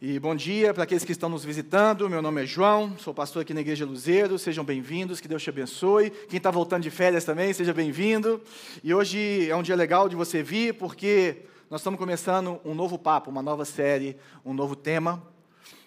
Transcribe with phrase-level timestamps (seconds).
[0.00, 2.08] E bom dia para aqueles que estão nos visitando.
[2.08, 4.38] Meu nome é João, sou pastor aqui na Igreja Luzeiro.
[4.38, 6.10] Sejam bem-vindos, que Deus te abençoe.
[6.10, 8.40] Quem está voltando de férias também, seja bem-vindo.
[8.84, 11.38] E hoje é um dia legal de você vir, porque
[11.68, 15.20] nós estamos começando um novo papo, uma nova série, um novo tema.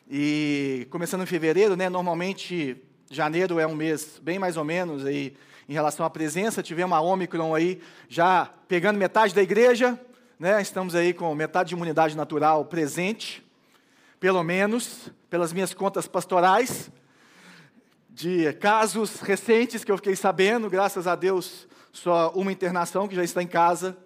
[0.10, 1.88] E começando em fevereiro, né?
[1.88, 2.76] Normalmente
[3.10, 5.38] janeiro é um mês bem mais ou menos aí
[5.70, 6.62] em relação à presença.
[6.62, 9.98] Tivemos a Omicron aí já pegando metade da igreja,
[10.38, 10.62] né?
[10.62, 13.50] Estamos aí com metade de imunidade natural presente
[14.22, 16.92] pelo menos pelas minhas contas pastorais,
[18.08, 23.24] de casos recentes que eu fiquei sabendo, graças a Deus, só uma internação que já
[23.24, 23.98] está em casa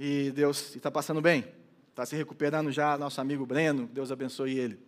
[0.00, 1.44] e Deus está passando bem.
[1.90, 4.80] Está se recuperando já, nosso amigo Breno, Deus abençoe ele.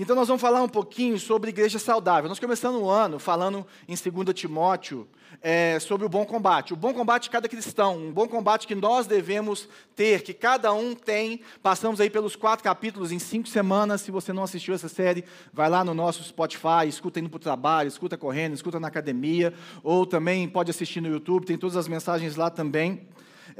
[0.00, 2.28] Então, nós vamos falar um pouquinho sobre igreja saudável.
[2.28, 5.08] Nós começamos o ano falando em 2 Timóteo
[5.42, 6.72] é, sobre o bom combate.
[6.72, 10.72] O bom combate de cada cristão, um bom combate que nós devemos ter, que cada
[10.72, 11.40] um tem.
[11.64, 14.00] Passamos aí pelos quatro capítulos em cinco semanas.
[14.00, 17.40] Se você não assistiu essa série, vai lá no nosso Spotify, escuta indo para o
[17.40, 19.52] trabalho, escuta correndo, escuta na academia,
[19.82, 23.08] ou também pode assistir no YouTube, tem todas as mensagens lá também.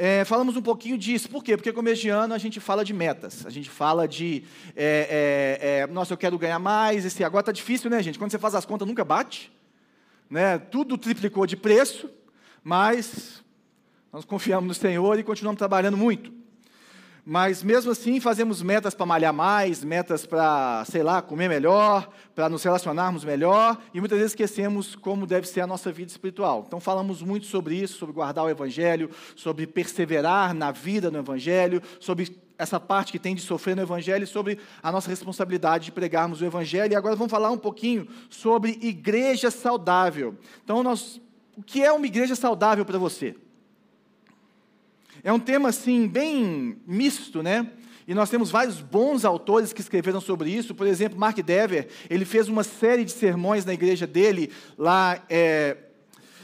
[0.00, 1.28] É, falamos um pouquinho disso.
[1.28, 1.56] Por quê?
[1.56, 3.44] Porque começo de ano a gente fala de metas.
[3.44, 4.44] A gente fala de,
[4.76, 7.04] é, é, é nossa, eu quero ganhar mais.
[7.04, 8.16] Esse, agora está difícil, né, gente?
[8.16, 9.50] Quando você faz as contas, nunca bate.
[10.30, 10.56] Né?
[10.56, 12.08] Tudo triplicou de preço,
[12.62, 13.42] mas
[14.12, 16.32] nós confiamos no Senhor e continuamos trabalhando muito.
[17.30, 22.48] Mas mesmo assim, fazemos metas para malhar mais, metas para, sei lá, comer melhor, para
[22.48, 26.64] nos relacionarmos melhor, e muitas vezes esquecemos como deve ser a nossa vida espiritual.
[26.66, 31.82] Então, falamos muito sobre isso, sobre guardar o Evangelho, sobre perseverar na vida no Evangelho,
[32.00, 36.40] sobre essa parte que tem de sofrer no Evangelho, sobre a nossa responsabilidade de pregarmos
[36.40, 36.94] o Evangelho.
[36.94, 40.34] E agora vamos falar um pouquinho sobre igreja saudável.
[40.64, 41.20] Então, nós,
[41.54, 43.36] o que é uma igreja saudável para você?
[45.22, 47.70] É um tema assim bem misto, né?
[48.06, 50.74] E nós temos vários bons autores que escreveram sobre isso.
[50.74, 55.76] Por exemplo, Mark Dever, ele fez uma série de sermões na igreja dele lá é,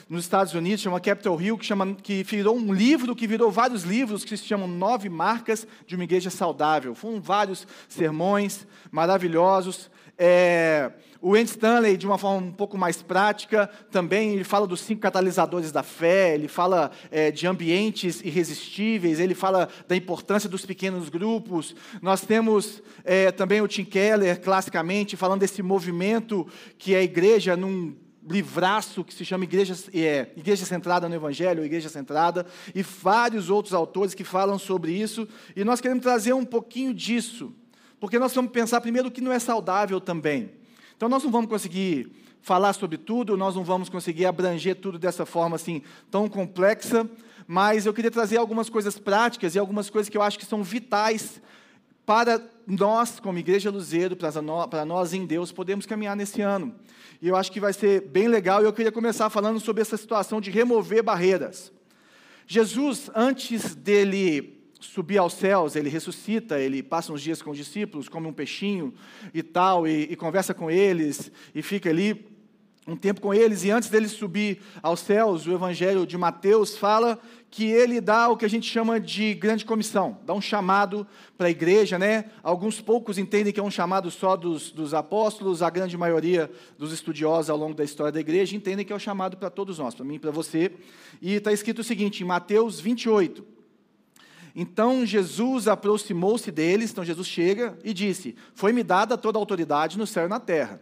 [0.09, 3.83] nos Estados Unidos, chama Capitol Hill, que, chama, que virou um livro, que virou vários
[3.83, 6.95] livros, que se chamam Nove Marcas de uma Igreja Saudável.
[6.95, 9.91] Foram vários sermões maravilhosos.
[10.19, 10.93] É,
[11.27, 15.01] o Andy Stanley, de uma forma um pouco mais prática, também ele fala dos cinco
[15.01, 21.09] catalisadores da fé, ele fala é, de ambientes irresistíveis, ele fala da importância dos pequenos
[21.09, 21.75] grupos.
[22.03, 26.47] Nós temos é, também o Tim Keller, classicamente, falando desse movimento
[26.77, 27.97] que é a igreja num
[28.29, 33.73] livraço que se chama Igreja, é, Igreja Centrada no Evangelho, Igreja Centrada, e vários outros
[33.73, 35.27] autores que falam sobre isso,
[35.57, 37.51] e nós queremos trazer um pouquinho disso,
[37.99, 40.63] porque nós vamos pensar primeiro o que não é saudável também.
[41.05, 42.11] Então nós não vamos conseguir
[42.41, 47.07] falar sobre tudo, nós não vamos conseguir abranger tudo dessa forma assim tão complexa,
[47.47, 50.63] mas eu queria trazer algumas coisas práticas e algumas coisas que eu acho que são
[50.65, 51.43] vitais
[52.07, 56.75] para nós, como Igreja Luzeiro, para nós em Deus, podemos caminhar nesse ano.
[57.21, 59.99] E eu acho que vai ser bem legal, e eu queria começar falando sobre essa
[59.99, 61.71] situação de remover barreiras.
[62.47, 64.54] Jesus, antes dele
[64.85, 68.95] subir aos céus, ele ressuscita, ele passa uns dias com os discípulos, come um peixinho
[69.33, 72.35] e tal, e, e conversa com eles, e fica ali
[72.87, 77.19] um tempo com eles, e antes dele subir aos céus, o Evangelho de Mateus fala
[77.51, 81.07] que ele dá o que a gente chama de grande comissão, dá um chamado
[81.39, 82.27] para a igreja, né?
[82.43, 86.93] Alguns poucos entendem que é um chamado só dos, dos apóstolos, a grande maioria dos
[86.93, 89.79] estudiosos ao longo da história da igreja entendem que é o um chamado para todos
[89.79, 90.71] nós, para mim e para você.
[91.23, 93.54] E está escrito o seguinte, em Mateus 28,
[94.55, 100.07] então Jesus aproximou-se deles, então Jesus chega e disse: Foi-me dada toda a autoridade no
[100.07, 100.81] céu e na terra.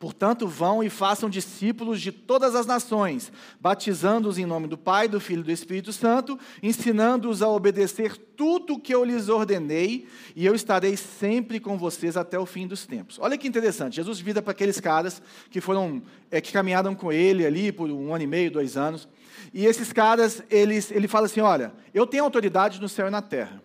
[0.00, 3.30] Portanto, vão e façam discípulos de todas as nações,
[3.60, 8.74] batizando-os em nome do Pai, do Filho e do Espírito Santo, ensinando-os a obedecer tudo
[8.74, 12.86] o que eu lhes ordenei, e eu estarei sempre com vocês até o fim dos
[12.86, 13.18] tempos.
[13.20, 15.20] Olha que interessante, Jesus vira para aqueles caras
[15.50, 19.06] que foram, é, que caminharam com ele ali por um ano e meio, dois anos,
[19.52, 23.22] e esses caras, eles, ele fala assim: olha, eu tenho autoridade no céu e na
[23.22, 23.62] terra.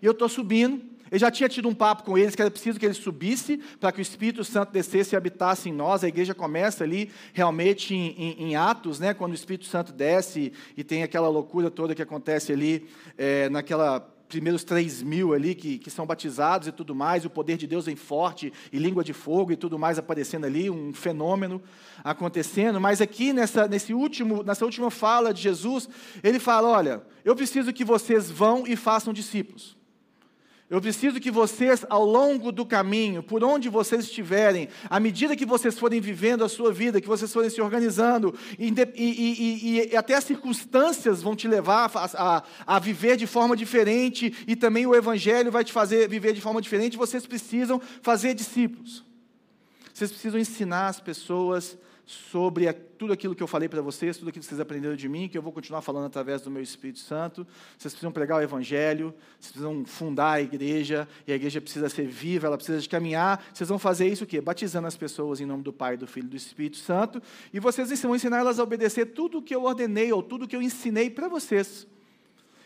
[0.00, 0.96] E eu estou subindo.
[1.08, 3.92] Eu já tinha tido um papo com eles que era preciso que ele subisse para
[3.92, 6.02] que o Espírito Santo descesse e habitasse em nós.
[6.02, 10.52] A igreja começa ali realmente em, em, em Atos, né, quando o Espírito Santo desce
[10.76, 15.78] e tem aquela loucura toda que acontece ali é, naquela primeiros três mil ali que,
[15.78, 19.12] que são batizados e tudo mais, o poder de Deus vem forte, e língua de
[19.12, 21.62] fogo e tudo mais aparecendo ali, um fenômeno
[22.06, 22.80] acontecendo.
[22.80, 25.88] Mas aqui nessa, nesse último, nessa última fala de Jesus,
[26.22, 29.76] ele fala: olha, eu preciso que vocês vão e façam discípulos.
[30.68, 35.46] Eu preciso que vocês, ao longo do caminho, por onde vocês estiverem, à medida que
[35.46, 39.96] vocês forem vivendo a sua vida, que vocês forem se organizando, e, e, e, e
[39.96, 44.86] até as circunstâncias vão te levar a, a, a, viver de forma diferente, e também
[44.86, 49.04] o Evangelho vai te fazer viver de forma diferente, vocês precisam fazer discípulos.
[49.94, 54.40] Vocês precisam ensinar as pessoas sobre tudo aquilo que eu falei para vocês, tudo aquilo
[54.40, 57.44] que vocês aprenderam de mim, que eu vou continuar falando através do meu Espírito Santo.
[57.76, 62.06] Vocês precisam pregar o Evangelho, vocês precisam fundar a igreja, e a igreja precisa ser
[62.06, 63.44] viva, ela precisa de caminhar.
[63.52, 64.40] Vocês vão fazer isso o quê?
[64.40, 67.20] Batizando as pessoas em nome do Pai, do Filho e do Espírito Santo,
[67.52, 70.48] e vocês vão ensinar elas a obedecer tudo o que eu ordenei, ou tudo o
[70.48, 71.88] que eu ensinei para vocês.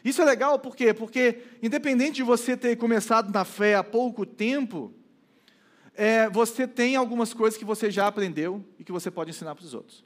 [0.05, 0.93] Isso é legal por quê?
[0.93, 4.93] Porque, independente de você ter começado na fé há pouco tempo,
[5.95, 9.65] é, você tem algumas coisas que você já aprendeu e que você pode ensinar para
[9.65, 10.05] os outros.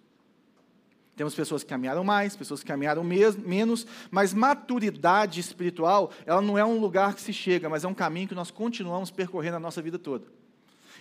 [1.17, 6.65] Temos pessoas que caminharam mais, pessoas que caminharam menos, mas maturidade espiritual, ela não é
[6.65, 9.81] um lugar que se chega, mas é um caminho que nós continuamos percorrendo a nossa
[9.81, 10.27] vida toda.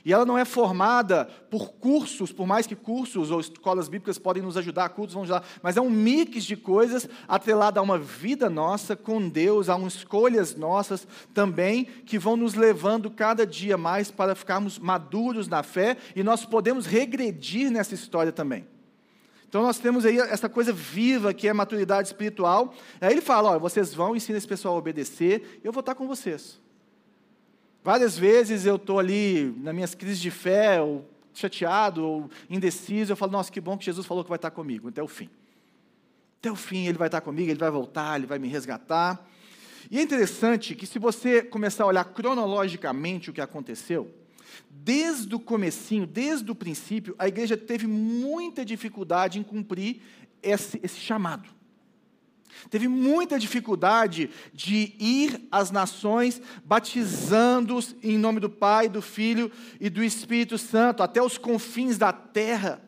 [0.06, 4.44] E ela não é formada por cursos, por mais que cursos ou escolas bíblicas podem
[4.44, 8.50] nos ajudar, cursos vão ajudar, mas é um mix de coisas atrelada a uma vida
[8.50, 14.12] nossa com Deus, a umas escolhas nossas também, que vão nos levando cada dia mais
[14.12, 18.68] para ficarmos maduros na fé e nós podemos regredir nessa história também.
[19.48, 22.74] Então nós temos aí essa coisa viva que é a maturidade espiritual.
[23.00, 26.08] Aí ele fala: ó, vocês vão ensinar esse pessoal a obedecer, eu vou estar com
[26.08, 26.60] vocês.
[27.84, 33.18] Várias vezes eu estou ali nas minhas crises de fé, ou chateado, ou indeciso, eu
[33.18, 35.30] falo, nossa, que bom que Jesus falou que vai estar comigo até o fim.
[36.40, 39.28] Até o fim ele vai estar comigo, ele vai voltar, ele vai me resgatar.
[39.92, 44.14] E é interessante que se você começar a olhar cronologicamente o que aconteceu,
[44.70, 50.02] desde o comecinho, desde o princípio, a igreja teve muita dificuldade em cumprir
[50.42, 51.50] esse, esse chamado
[52.70, 59.90] teve muita dificuldade de ir às nações batizando-os em nome do Pai, do Filho e
[59.90, 62.82] do Espírito Santo, até os confins da terra.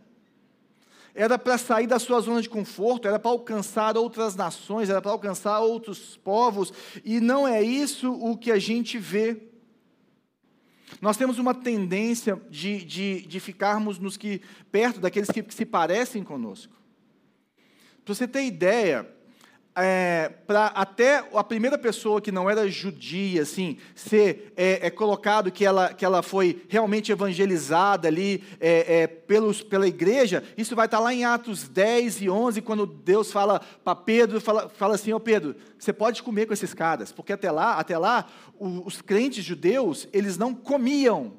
[1.13, 5.11] Era para sair da sua zona de conforto, era para alcançar outras nações, era para
[5.11, 6.73] alcançar outros povos,
[7.05, 9.41] e não é isso o que a gente vê.
[11.01, 14.41] Nós temos uma tendência de, de, de ficarmos nos que,
[14.71, 16.73] perto daqueles que, que se parecem conosco.
[18.03, 19.09] Para você ter ideia,
[19.75, 25.51] é, para até a primeira pessoa que não era judia, assim, ser é, é, colocado
[25.51, 30.85] que ela, que ela foi realmente evangelizada ali é, é pelos, pela igreja, isso vai
[30.85, 35.11] estar lá em Atos 10 e 11, quando Deus fala para Pedro, fala, fala assim,
[35.11, 39.01] ó oh Pedro, você pode comer com esses caras, porque até lá, até lá, os
[39.01, 41.33] crentes judeus, eles não comiam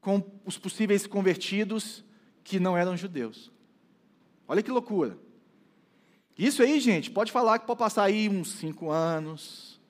[0.00, 2.04] com os possíveis convertidos
[2.44, 3.50] que não eram judeus.
[4.46, 5.25] Olha que loucura.
[6.38, 9.80] Isso aí, gente, pode falar que pode passar aí uns cinco anos.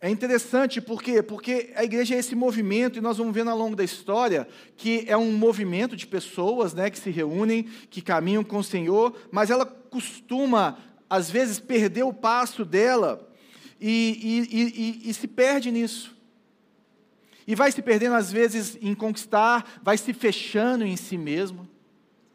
[0.00, 1.22] É interessante por quê?
[1.22, 5.04] Porque a igreja é esse movimento, e nós vamos vendo ao longo da história, que
[5.08, 9.50] é um movimento de pessoas né, que se reúnem, que caminham com o Senhor, mas
[9.50, 10.78] ela costuma,
[11.10, 13.28] às vezes, perder o passo dela
[13.80, 16.16] e, e, e, e se perde nisso.
[17.46, 21.68] E vai se perdendo, às vezes, em conquistar, vai se fechando em si mesmo.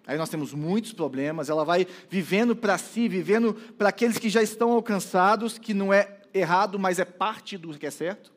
[0.05, 4.44] Aí nós temos muitos problemas, ela vai vivendo para si, vivendo para aqueles que já
[4.44, 8.31] estão alcançados, que não é errado, mas é parte do que é certo.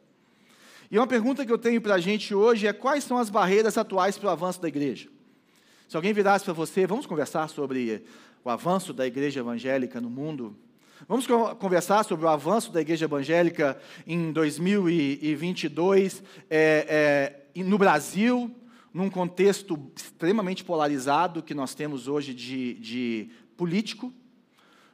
[0.91, 3.77] E uma pergunta que eu tenho para a gente hoje é: quais são as barreiras
[3.77, 5.09] atuais para o avanço da igreja?
[5.89, 8.05] Se alguém virasse para você, vamos conversar sobre
[8.45, 10.57] o avanço da igreja evangélica no mundo?
[11.09, 11.27] Vamos
[11.59, 18.51] conversar sobre o avanço da igreja evangélica em 2022 é, é, no Brasil,
[18.97, 24.11] num contexto extremamente polarizado que nós temos hoje de, de político,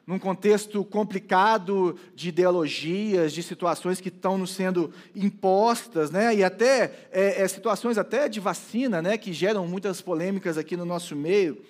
[0.05, 6.35] num contexto complicado de ideologias, de situações que estão nos sendo impostas, né?
[6.35, 9.17] e até é, é, situações até de vacina, né?
[9.17, 11.63] que geram muitas polêmicas aqui no nosso meio.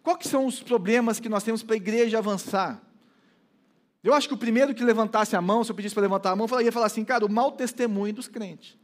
[0.00, 2.80] Quais são os problemas que nós temos para a igreja avançar?
[4.04, 6.36] Eu acho que o primeiro que levantasse a mão, se eu pedisse para levantar a
[6.36, 8.78] mão, eu ia falar assim, cara, o mau testemunho dos crentes.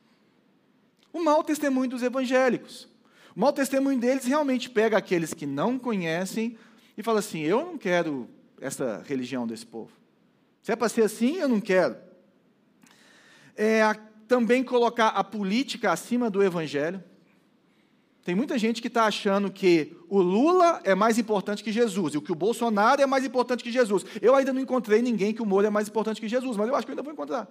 [1.12, 2.95] O mau testemunho dos evangélicos.
[3.36, 6.56] O mau testemunho deles realmente pega aqueles que não conhecem
[6.96, 8.26] e fala assim: eu não quero
[8.58, 9.92] essa religião desse povo.
[10.62, 11.96] Se é para ser assim, eu não quero.
[13.54, 13.82] É,
[14.26, 17.04] também colocar a política acima do evangelho.
[18.24, 22.18] Tem muita gente que está achando que o Lula é mais importante que Jesus e
[22.18, 24.04] o que o Bolsonaro é mais importante que Jesus.
[24.20, 26.74] Eu ainda não encontrei ninguém que o Moro é mais importante que Jesus, mas eu
[26.74, 27.46] acho que eu ainda vou encontrar.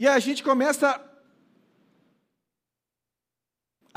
[0.00, 1.07] E a gente começa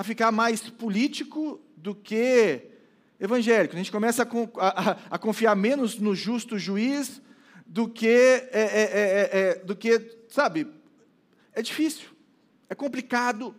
[0.01, 2.69] a ficar mais político do que
[3.19, 3.75] evangélico.
[3.75, 7.21] A gente começa a, a, a confiar menos no justo juiz
[7.67, 10.65] do que, é, é, é, do que, sabe,
[11.53, 12.09] é difícil,
[12.67, 13.53] é complicado.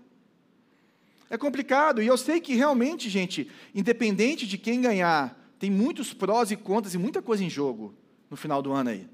[1.31, 6.51] É complicado, e eu sei que realmente, gente, independente de quem ganhar, tem muitos prós
[6.51, 7.95] e contras e muita coisa em jogo
[8.29, 9.09] no final do ano aí.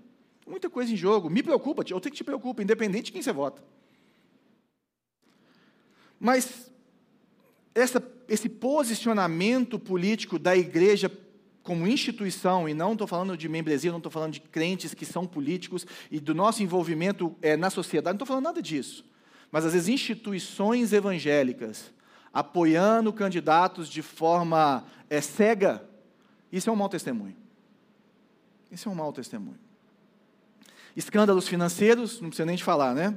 [0.46, 1.28] Muita coisa em jogo.
[1.28, 3.62] Me preocupa, eu tenho que te preocupa, independente de quem você vota.
[6.18, 6.67] Mas
[7.74, 11.10] essa, esse posicionamento político da igreja
[11.62, 15.26] como instituição, e não estou falando de membresia, não estou falando de crentes que são
[15.26, 19.04] políticos e do nosso envolvimento é, na sociedade, não estou falando nada disso.
[19.52, 21.92] Mas às vezes instituições evangélicas
[22.32, 25.86] apoiando candidatos de forma é, cega,
[26.50, 27.36] isso é um mau testemunho.
[28.70, 29.58] Isso é um mau testemunho.
[30.96, 33.16] Escândalos financeiros, não precisa nem de falar, né?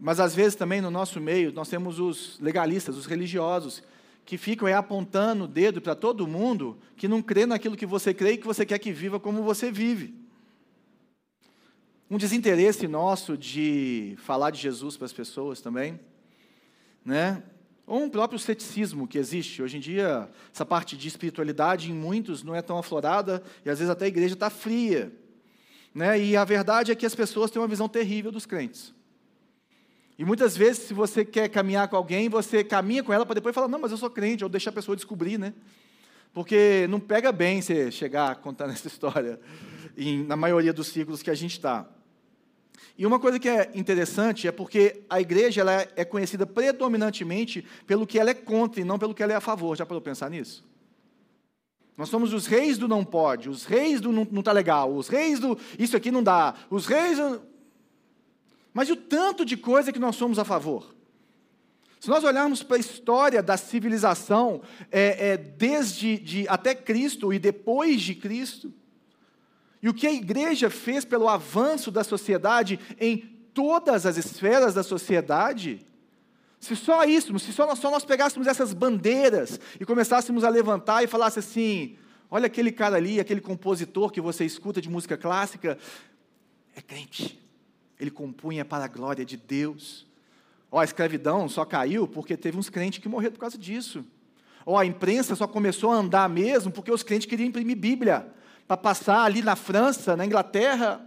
[0.00, 3.82] Mas às vezes também no nosso meio nós temos os legalistas, os religiosos,
[4.24, 8.12] que ficam aí apontando o dedo para todo mundo que não crê naquilo que você
[8.12, 10.14] crê e que você quer que viva como você vive.
[12.10, 15.98] Um desinteresse nosso de falar de Jesus para as pessoas também,
[17.04, 17.42] né?
[17.86, 19.62] Ou um próprio ceticismo que existe.
[19.62, 23.78] Hoje em dia, essa parte de espiritualidade em muitos não é tão aflorada e às
[23.78, 25.10] vezes até a igreja está fria.
[25.94, 26.20] Né?
[26.20, 28.92] E a verdade é que as pessoas têm uma visão terrível dos crentes.
[30.18, 33.54] E muitas vezes, se você quer caminhar com alguém, você caminha com ela para depois
[33.54, 35.54] falar, não, mas eu sou crente, ou deixar a pessoa descobrir, né?
[36.32, 39.38] Porque não pega bem você chegar contando essa história
[39.96, 41.88] em, na maioria dos ciclos que a gente está.
[42.96, 48.04] E uma coisa que é interessante é porque a igreja ela é conhecida predominantemente pelo
[48.04, 49.76] que ela é contra e não pelo que ela é a favor.
[49.76, 50.64] Já parou pensar nisso?
[51.96, 55.38] Nós somos os reis do não pode, os reis do não está legal, os reis
[55.38, 57.18] do isso aqui não dá, os reis.
[57.18, 57.40] Do...
[58.78, 60.94] Mas e o tanto de coisa que nós somos a favor?
[61.98, 67.40] Se nós olharmos para a história da civilização, é, é, desde de, até Cristo e
[67.40, 68.72] depois de Cristo,
[69.82, 73.16] e o que a igreja fez pelo avanço da sociedade em
[73.52, 75.84] todas as esferas da sociedade,
[76.60, 81.02] se só isso, se só nós, só nós pegássemos essas bandeiras e começássemos a levantar
[81.02, 81.96] e falasse assim:
[82.30, 85.76] olha aquele cara ali, aquele compositor que você escuta de música clássica,
[86.76, 87.47] é crente
[87.98, 90.06] ele compunha para a glória de Deus.
[90.70, 94.04] Ó, a escravidão só caiu porque teve uns crentes que morreram por causa disso.
[94.64, 98.26] Ó, a imprensa só começou a andar mesmo porque os crentes queriam imprimir Bíblia
[98.66, 101.00] para passar ali na França, na Inglaterra.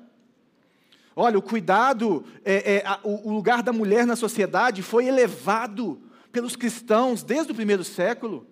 [1.15, 6.55] Olha, o cuidado, é, é, a, o lugar da mulher na sociedade foi elevado pelos
[6.55, 8.47] cristãos desde o primeiro século.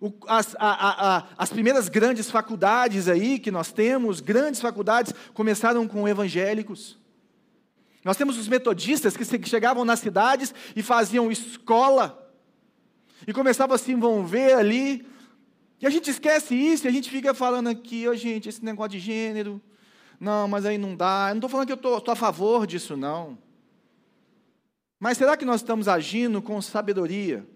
[0.00, 5.88] O, as, a, a, as primeiras grandes faculdades aí que nós temos, grandes faculdades, começaram
[5.88, 6.96] com evangélicos.
[8.04, 12.24] Nós temos os metodistas que chegavam nas cidades e faziam escola,
[13.26, 15.06] e começavam a se envolver ali,
[15.80, 18.92] e a gente esquece isso, e a gente fica falando aqui, oh, gente, esse negócio
[18.92, 19.60] de gênero,
[20.18, 21.26] não, mas aí não dá.
[21.28, 23.38] Eu não estou falando que eu estou a favor disso, não.
[24.98, 27.46] Mas será que nós estamos agindo com sabedoria?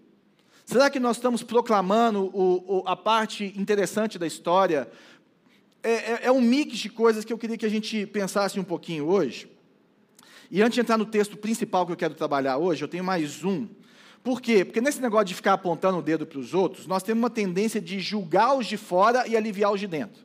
[0.65, 4.89] Será que nós estamos proclamando o, o, a parte interessante da história?
[5.81, 8.63] É, é, é um mix de coisas que eu queria que a gente pensasse um
[8.63, 9.51] pouquinho hoje.
[10.53, 13.43] E antes de entrar no texto principal que eu quero trabalhar hoje, eu tenho mais
[13.43, 13.67] um.
[14.23, 14.63] Por quê?
[14.63, 17.81] Porque nesse negócio de ficar apontando o dedo para os outros, nós temos uma tendência
[17.81, 20.21] de julgar os de fora e aliviar os de dentro.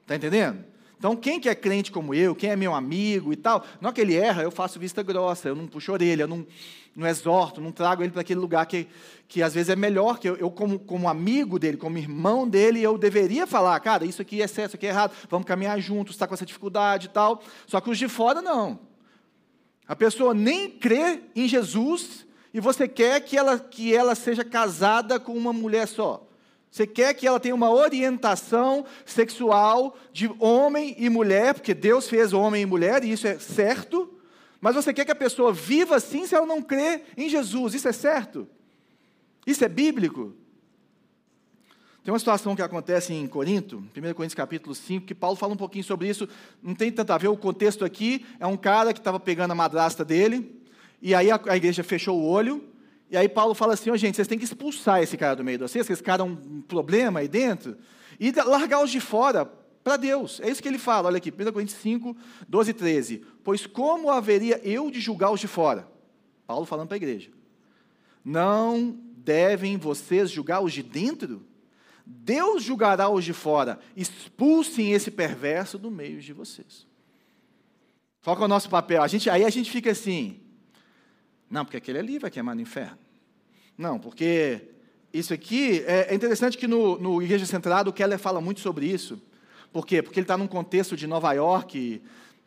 [0.00, 0.64] Está entendendo?
[0.96, 3.92] Então, quem que é crente como eu, quem é meu amigo e tal, não é
[3.92, 6.46] que ele erra, eu faço vista grossa, eu não puxo orelha, eu não,
[6.96, 8.88] não exorto, não trago ele para aquele lugar que,
[9.28, 12.82] que às vezes é melhor, que eu, eu como, como amigo dele, como irmão dele,
[12.82, 16.14] eu deveria falar, cara, isso aqui é certo, isso aqui é errado, vamos caminhar juntos,
[16.14, 17.42] está com essa dificuldade e tal.
[17.66, 18.93] Só que os de fora, não.
[19.86, 25.18] A pessoa nem crê em Jesus e você quer que ela, que ela seja casada
[25.18, 26.26] com uma mulher só.
[26.70, 32.32] Você quer que ela tenha uma orientação sexual de homem e mulher, porque Deus fez
[32.32, 34.12] homem e mulher, e isso é certo.
[34.60, 37.74] Mas você quer que a pessoa viva assim se ela não crê em Jesus.
[37.74, 38.48] Isso é certo?
[39.46, 40.34] Isso é bíblico?
[42.04, 45.56] Tem uma situação que acontece em Corinto, 1 Coríntios capítulo 5, que Paulo fala um
[45.56, 46.28] pouquinho sobre isso.
[46.62, 49.54] Não tem tanto a ver, o contexto aqui é um cara que estava pegando a
[49.54, 50.54] madrasta dele,
[51.00, 52.62] e aí a, a, igreja fechou o olho,
[53.10, 55.56] e aí Paulo fala assim, oh, gente, vocês têm que expulsar esse cara do meio
[55.56, 57.74] de vocês, que esse cara é um problema aí dentro,
[58.20, 59.46] e largar os de fora
[59.82, 60.40] para Deus.
[60.40, 62.14] É isso que ele fala, olha aqui, 1 Coríntios 5,
[62.46, 63.24] 12 e 13.
[63.42, 65.88] Pois como haveria eu de julgar os de fora?
[66.46, 67.30] Paulo falando para a igreja.
[68.22, 71.53] Não devem vocês julgar os de dentro?
[72.06, 73.78] Deus julgará os de fora.
[73.96, 76.86] Expulsem esse perverso do meio de vocês.
[78.22, 79.02] Qual é o nosso papel?
[79.02, 80.40] A gente, aí a gente fica assim.
[81.50, 82.98] Não, porque aquele ali vai queimar no inferno.
[83.76, 84.68] Não, porque
[85.12, 88.86] isso aqui é, é interessante que no, no Igreja Centrado o Keller fala muito sobre
[88.86, 89.20] isso.
[89.72, 90.02] Por quê?
[90.02, 92.02] Porque ele está num contexto de Nova York,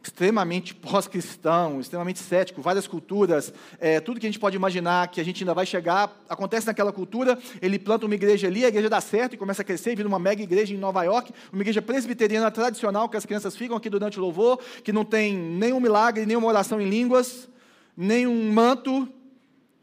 [0.07, 5.23] extremamente pós-cristão, extremamente cético, várias culturas, é, tudo que a gente pode imaginar que a
[5.23, 9.01] gente ainda vai chegar, acontece naquela cultura, ele planta uma igreja ali, a igreja dá
[9.01, 12.49] certo e começa a crescer, vira uma mega igreja em Nova York, uma igreja presbiteriana
[12.49, 16.47] tradicional, que as crianças ficam aqui durante o louvor, que não tem nenhum milagre, nenhuma
[16.47, 17.49] oração em línguas,
[17.95, 19.09] nenhum manto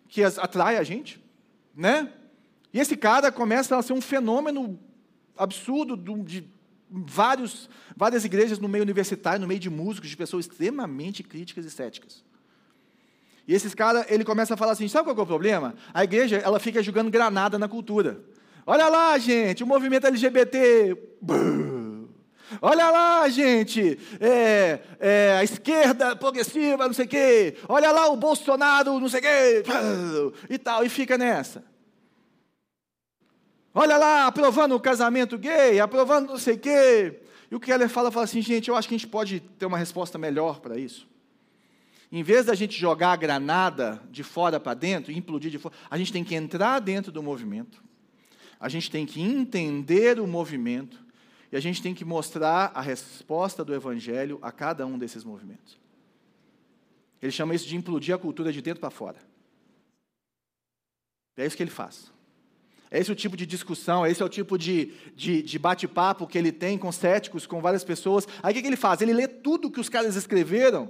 [0.08, 1.22] que atrai a gente,
[1.76, 2.10] né?
[2.72, 4.78] E esse cara começa a ser um fenômeno
[5.36, 6.48] absurdo de
[6.94, 11.70] vários, várias igrejas no meio universitário, no meio de músicos, de pessoas extremamente críticas e
[11.70, 12.22] céticas.
[13.46, 15.74] E esses caras, ele começa a falar assim, sabe qual é o problema?
[15.92, 18.20] A igreja, ela fica jogando granada na cultura.
[18.66, 20.96] Olha lá, gente, o movimento LGBT.
[22.62, 27.56] Olha lá, gente, é, é, a esquerda progressiva, não sei o quê.
[27.68, 29.62] Olha lá o Bolsonaro, não sei o quê.
[30.48, 31.64] E tal, e fica nessa.
[33.74, 37.20] Olha lá, aprovando o casamento gay, aprovando não sei o quê.
[37.50, 39.66] E o que ela fala, fala assim, gente, eu acho que a gente pode ter
[39.66, 41.08] uma resposta melhor para isso.
[42.12, 45.98] Em vez da gente jogar a granada de fora para dentro, implodir de fora, a
[45.98, 47.82] gente tem que entrar dentro do movimento.
[48.60, 51.04] A gente tem que entender o movimento
[51.50, 55.76] e a gente tem que mostrar a resposta do evangelho a cada um desses movimentos.
[57.20, 59.18] Ele chama isso de implodir a cultura de dentro para fora.
[61.36, 62.13] É isso que ele faz.
[62.94, 66.38] Esse é o tipo de discussão, esse é o tipo de, de, de bate-papo que
[66.38, 68.28] ele tem com céticos, com várias pessoas.
[68.40, 69.00] Aí o que, que ele faz?
[69.00, 70.88] Ele lê tudo que os caras escreveram,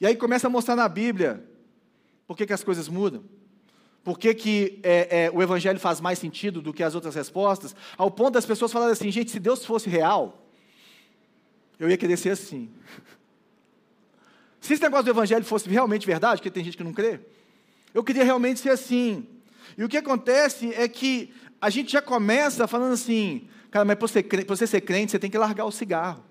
[0.00, 1.44] e aí começa a mostrar na Bíblia
[2.26, 3.22] por que, que as coisas mudam.
[4.02, 7.76] Por que, que é, é, o Evangelho faz mais sentido do que as outras respostas?
[7.96, 10.46] Ao ponto das pessoas falarem assim: gente, se Deus fosse real,
[11.78, 12.70] eu ia querer ser assim.
[14.60, 17.20] Se esse negócio do Evangelho fosse realmente verdade, porque tem gente que não crê,
[17.92, 19.26] eu queria realmente ser assim.
[19.76, 24.06] E o que acontece é que a gente já começa falando assim, cara, mas para
[24.06, 26.24] você, você ser crente, você tem que largar o cigarro.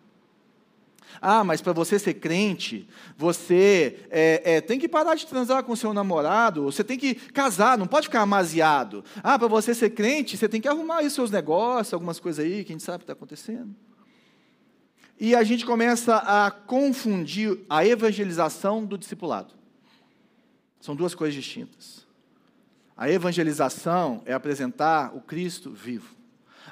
[1.21, 5.75] Ah, mas para você ser crente, você é, é, tem que parar de transar com
[5.75, 9.03] seu namorado, você tem que casar, não pode ficar amaziado.
[9.21, 12.63] Ah, para você ser crente, você tem que arrumar aí seus negócios, algumas coisas aí
[12.63, 13.75] que a gente sabe que está acontecendo.
[15.19, 19.53] E a gente começa a confundir a evangelização do discipulado.
[20.79, 22.02] São duas coisas distintas.
[22.95, 26.13] A evangelização é apresentar o Cristo vivo.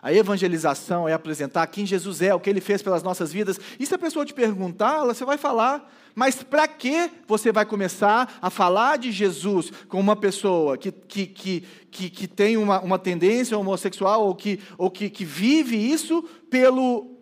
[0.01, 3.59] A evangelização é apresentar quem Jesus é, o que ele fez pelas nossas vidas.
[3.79, 5.91] E se a pessoa te perguntar, você vai falar.
[6.15, 11.27] Mas para que você vai começar a falar de Jesus com uma pessoa que, que,
[11.27, 16.23] que, que, que tem uma, uma tendência homossexual ou, que, ou que, que vive isso
[16.49, 17.17] pelo,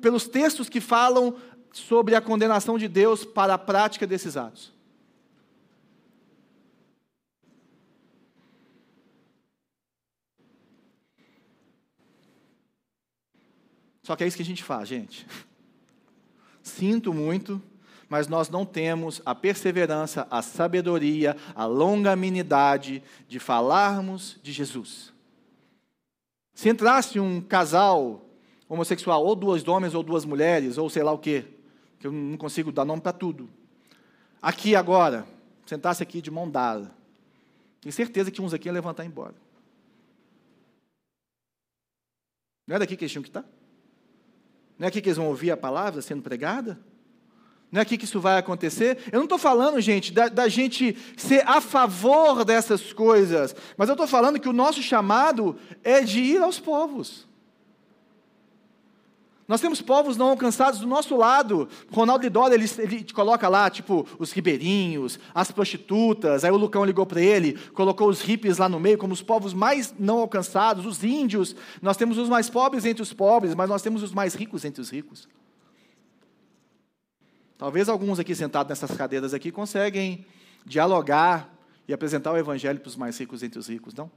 [0.00, 1.34] pelos textos que falam
[1.72, 4.72] sobre a condenação de Deus para a prática desses atos?
[14.10, 15.24] Só que é isso que a gente faz, gente.
[16.64, 17.62] Sinto muito,
[18.08, 25.12] mas nós não temos a perseverança, a sabedoria, a longanimidade de falarmos de Jesus.
[26.54, 28.26] Se entrasse um casal
[28.68, 31.44] homossexual, ou duas homens ou duas mulheres, ou sei lá o quê,
[32.00, 33.48] que eu não consigo dar nome para tudo,
[34.42, 35.24] aqui agora,
[35.64, 36.90] sentasse aqui de mão dada,
[37.80, 39.36] tenho certeza que uns aqui iam levantar e ir embora.
[42.66, 43.59] Não é daqui que eles tinham que estar?
[44.80, 46.80] Não é aqui que eles vão ouvir a palavra sendo pregada?
[47.70, 48.96] Não é aqui que isso vai acontecer?
[49.12, 53.92] Eu não estou falando, gente, da, da, gente ser a favor dessas coisas, mas eu
[53.92, 57.28] estou falando que o nosso chamado é de ir aos povos.
[59.50, 61.68] Nós temos povos não alcançados do nosso lado.
[61.90, 66.44] Ronaldo Lidora, ele, ele coloca lá, tipo, os ribeirinhos, as prostitutas.
[66.44, 69.52] Aí o Lucão ligou para ele, colocou os hippies lá no meio como os povos
[69.52, 71.56] mais não alcançados, os índios.
[71.82, 74.80] Nós temos os mais pobres entre os pobres, mas nós temos os mais ricos entre
[74.80, 75.28] os ricos.
[77.58, 80.24] Talvez alguns aqui sentados nessas cadeiras aqui conseguem
[80.64, 81.52] dialogar
[81.88, 84.08] e apresentar o evangelho para os mais ricos entre os ricos, não?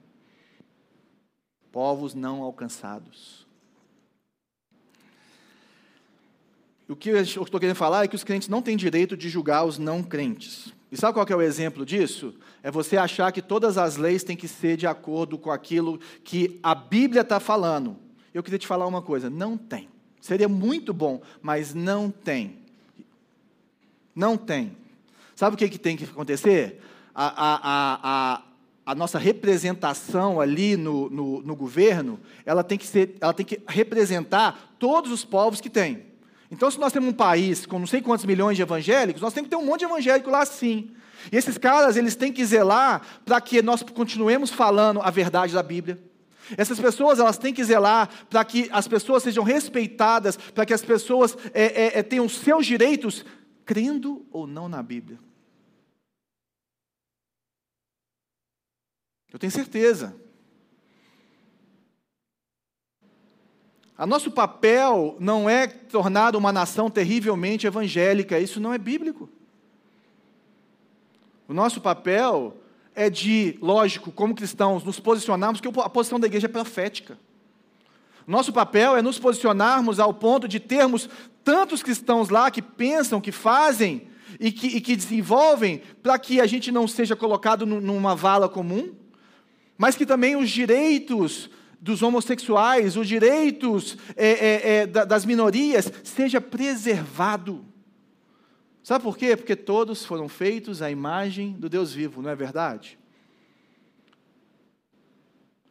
[1.71, 3.51] Povos não alcançados.
[6.93, 9.65] O que eu estou querendo falar é que os crentes não têm direito de julgar
[9.65, 10.71] os não crentes.
[10.91, 12.35] E sabe qual é o exemplo disso?
[12.61, 16.59] É você achar que todas as leis têm que ser de acordo com aquilo que
[16.61, 17.97] a Bíblia está falando.
[18.31, 19.89] Eu queria te falar uma coisa: não tem.
[20.21, 22.59] Seria muito bom, mas não tem.
[24.15, 24.77] Não tem.
[25.35, 26.79] Sabe o que, que tem que acontecer?
[27.15, 28.41] A, a, a, a,
[28.85, 33.59] a nossa representação ali no, no, no governo, ela tem, que ser, ela tem que
[33.67, 36.12] representar todos os povos que tem.
[36.53, 39.47] Então, se nós temos um país com não sei quantos milhões de evangélicos, nós temos
[39.47, 40.91] que ter um monte de evangélico lá sim.
[41.31, 45.63] E esses caras, eles têm que zelar para que nós continuemos falando a verdade da
[45.63, 45.99] Bíblia,
[46.55, 50.83] Essas pessoas elas têm que zelar para que as pessoas sejam respeitadas, para que as
[50.83, 53.25] pessoas é, é, é, tenham seus direitos,
[53.65, 55.17] crendo ou não na Bíblia.
[59.31, 60.15] Eu tenho certeza.
[63.97, 69.29] A nosso papel não é tornar uma nação terrivelmente evangélica, isso não é bíblico.
[71.47, 72.57] O nosso papel
[72.95, 77.17] é de, lógico, como cristãos, nos posicionarmos, porque a posição da igreja é profética.
[78.25, 81.09] Nosso papel é nos posicionarmos ao ponto de termos
[81.43, 84.07] tantos cristãos lá que pensam, que fazem
[84.39, 88.93] e que, e que desenvolvem, para que a gente não seja colocado numa vala comum,
[89.77, 91.49] mas que também os direitos
[91.83, 97.65] dos homossexuais, os direitos é, é, é, das minorias, seja preservado.
[98.81, 99.35] Sabe por quê?
[99.35, 102.97] Porque todos foram feitos à imagem do Deus vivo, não é verdade?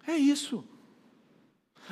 [0.06, 0.62] É isso.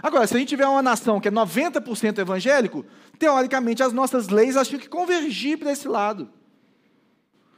[0.02, 2.84] Agora, se a gente tiver uma nação que é 90% evangélico,
[3.18, 6.28] teoricamente as nossas leis acham que convergir para esse lado.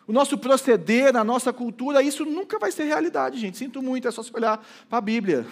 [0.06, 3.58] O nosso proceder, a nossa cultura, isso nunca vai ser realidade, gente.
[3.58, 5.44] Sinto muito, é só se olhar para a Bíblia.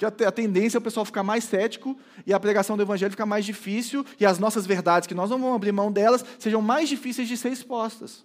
[0.00, 1.94] Que a tendência é o pessoal ficar mais cético
[2.26, 5.38] e a pregação do Evangelho ficar mais difícil e as nossas verdades, que nós não
[5.38, 8.24] vamos abrir mão delas, sejam mais difíceis de ser expostas.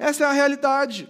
[0.00, 1.08] Essa é a realidade.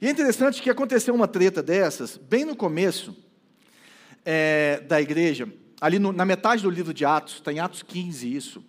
[0.00, 3.16] E é interessante que aconteceu uma treta dessas, bem no começo
[4.24, 8.32] é, da igreja, ali no, na metade do livro de Atos, está em Atos 15
[8.32, 8.64] isso.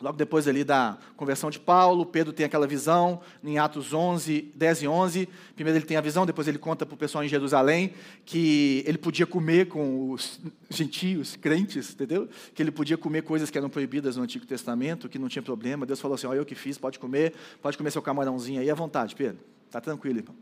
[0.00, 4.82] Logo depois ali da conversão de Paulo, Pedro tem aquela visão, em Atos 11, 10
[4.82, 5.28] e 11.
[5.54, 7.92] Primeiro ele tem a visão, depois ele conta para o pessoal em Jerusalém
[8.24, 12.30] que ele podia comer com os gentios, crentes, entendeu?
[12.54, 15.84] Que ele podia comer coisas que eram proibidas no Antigo Testamento, que não tinha problema.
[15.84, 18.74] Deus falou assim: Ó, eu que fiz, pode comer, pode comer seu camarãozinho aí à
[18.74, 19.44] vontade, Pedro.
[19.66, 20.34] Está tranquilo, irmão.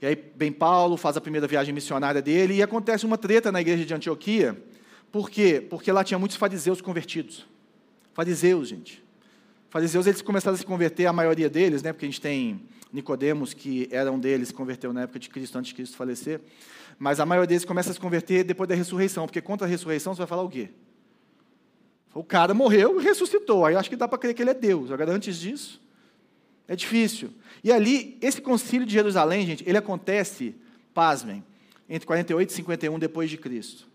[0.00, 3.60] E aí vem Paulo, faz a primeira viagem missionária dele, e acontece uma treta na
[3.60, 4.60] igreja de Antioquia.
[5.12, 5.64] Por quê?
[5.70, 7.51] Porque lá tinha muitos fariseus convertidos.
[8.12, 9.02] Fariseus, gente.
[9.70, 11.92] Fariseus, eles começaram a se converter, a maioria deles, né?
[11.92, 15.56] Porque a gente tem Nicodemos, que era um deles, se converteu na época de Cristo,
[15.56, 16.40] antes de Cristo falecer.
[16.98, 20.14] Mas a maioria deles começa a se converter depois da ressurreição, porque contra a ressurreição
[20.14, 20.68] você vai falar o quê?
[22.14, 23.64] O cara morreu e ressuscitou.
[23.64, 24.90] Aí acho que dá para crer que ele é Deus.
[24.90, 25.80] Agora, antes disso,
[26.68, 27.30] é difícil.
[27.64, 30.54] E ali, esse concílio de Jerusalém, gente, ele acontece,
[30.92, 31.42] pasmem,
[31.88, 33.88] entre 48 e 51 depois de Cristo.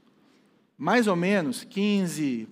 [0.76, 2.48] Mais ou menos 15,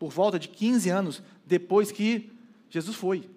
[0.00, 2.32] por volta de 15 anos depois que
[2.70, 3.28] Jesus foi.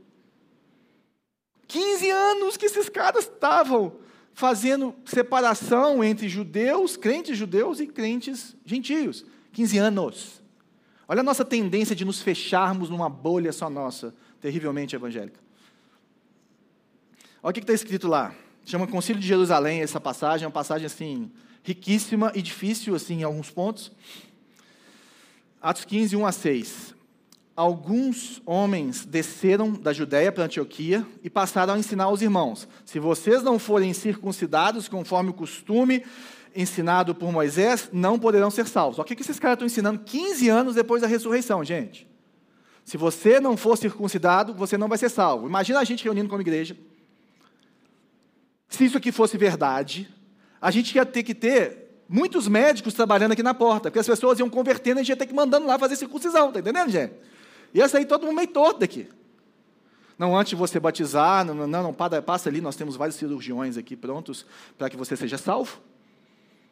[1.68, 3.98] 15 anos que esses caras estavam
[4.34, 9.26] fazendo separação entre judeus, crentes judeus e crentes gentios.
[9.52, 10.42] 15 anos.
[11.06, 15.42] Olha a nossa tendência de nos fecharmos numa bolha só nossa, terrivelmente evangélica.
[17.44, 18.34] Olha o que está escrito lá.
[18.64, 21.30] Chama Concílio de Jerusalém essa passagem, é uma passagem assim
[21.62, 23.92] riquíssima e difícil assim em alguns pontos.
[25.64, 26.94] Atos 15, 1 a 6.
[27.56, 33.42] Alguns homens desceram da Judéia para Antioquia e passaram a ensinar aos irmãos: se vocês
[33.42, 36.04] não forem circuncidados conforme o costume
[36.54, 39.00] ensinado por Moisés, não poderão ser salvos.
[39.00, 42.06] O que esses caras estão ensinando 15 anos depois da ressurreição, gente?
[42.84, 45.48] Se você não for circuncidado, você não vai ser salvo.
[45.48, 46.76] Imagina a gente reunindo como igreja.
[48.68, 50.10] Se isso aqui fosse verdade,
[50.60, 51.83] a gente ia ter que ter
[52.14, 55.18] muitos médicos trabalhando aqui na porta, porque as pessoas iam convertendo e a gente ia
[55.18, 57.16] ter que mandando lá fazer circuncisão, tá entendendo, gente?
[57.74, 59.10] Ia sair todo mundo meio torto daqui.
[60.16, 63.96] Não, antes de você batizar, não, não, não, passa ali, nós temos vários cirurgiões aqui
[63.96, 64.46] prontos
[64.78, 65.82] para que você seja salvo.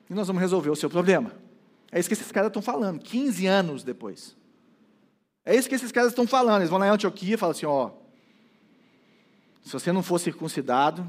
[0.08, 1.32] E nós vamos resolver o seu problema.
[1.92, 4.38] É isso que esses caras estão falando, 15 anos depois.
[5.44, 6.62] É isso que esses caras estão falando.
[6.62, 7.90] Eles vão lá em Antioquia e falam assim: ó,
[9.64, 11.06] se você não for circuncidado,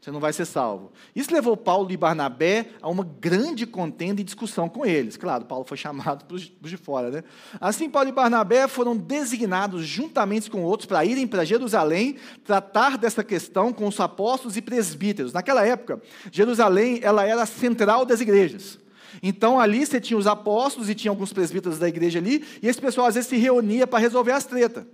[0.00, 0.92] você não vai ser salvo.
[1.16, 5.16] Isso levou Paulo e Barnabé a uma grande contenda e discussão com eles.
[5.16, 7.10] Claro, Paulo foi chamado para os de fora.
[7.10, 7.24] Né?
[7.60, 13.24] Assim, Paulo e Barnabé foram designados juntamente com outros para irem para Jerusalém tratar dessa
[13.24, 15.32] questão com os apóstolos e presbíteros.
[15.32, 18.78] Naquela época, Jerusalém ela era a central das igrejas.
[19.20, 22.80] Então ali você tinha os apóstolos e tinha alguns presbíteros da igreja ali, e esse
[22.80, 24.84] pessoal às vezes se reunia para resolver as tretas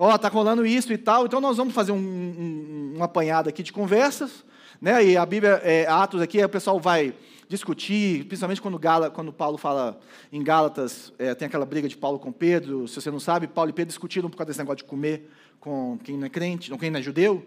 [0.00, 3.48] ó, oh, está rolando isso e tal, então nós vamos fazer um, um, um apanhado
[3.48, 4.44] aqui de conversas,
[4.80, 5.04] né?
[5.04, 7.14] E a Bíblia, é, Atos aqui, o pessoal vai
[7.48, 9.98] discutir, principalmente quando, Gala, quando Paulo fala
[10.32, 13.70] em Gálatas, é, tem aquela briga de Paulo com Pedro, se você não sabe, Paulo
[13.70, 16.78] e Pedro discutiram por causa desse negócio de comer com quem não é crente, com
[16.78, 17.44] quem não é judeu,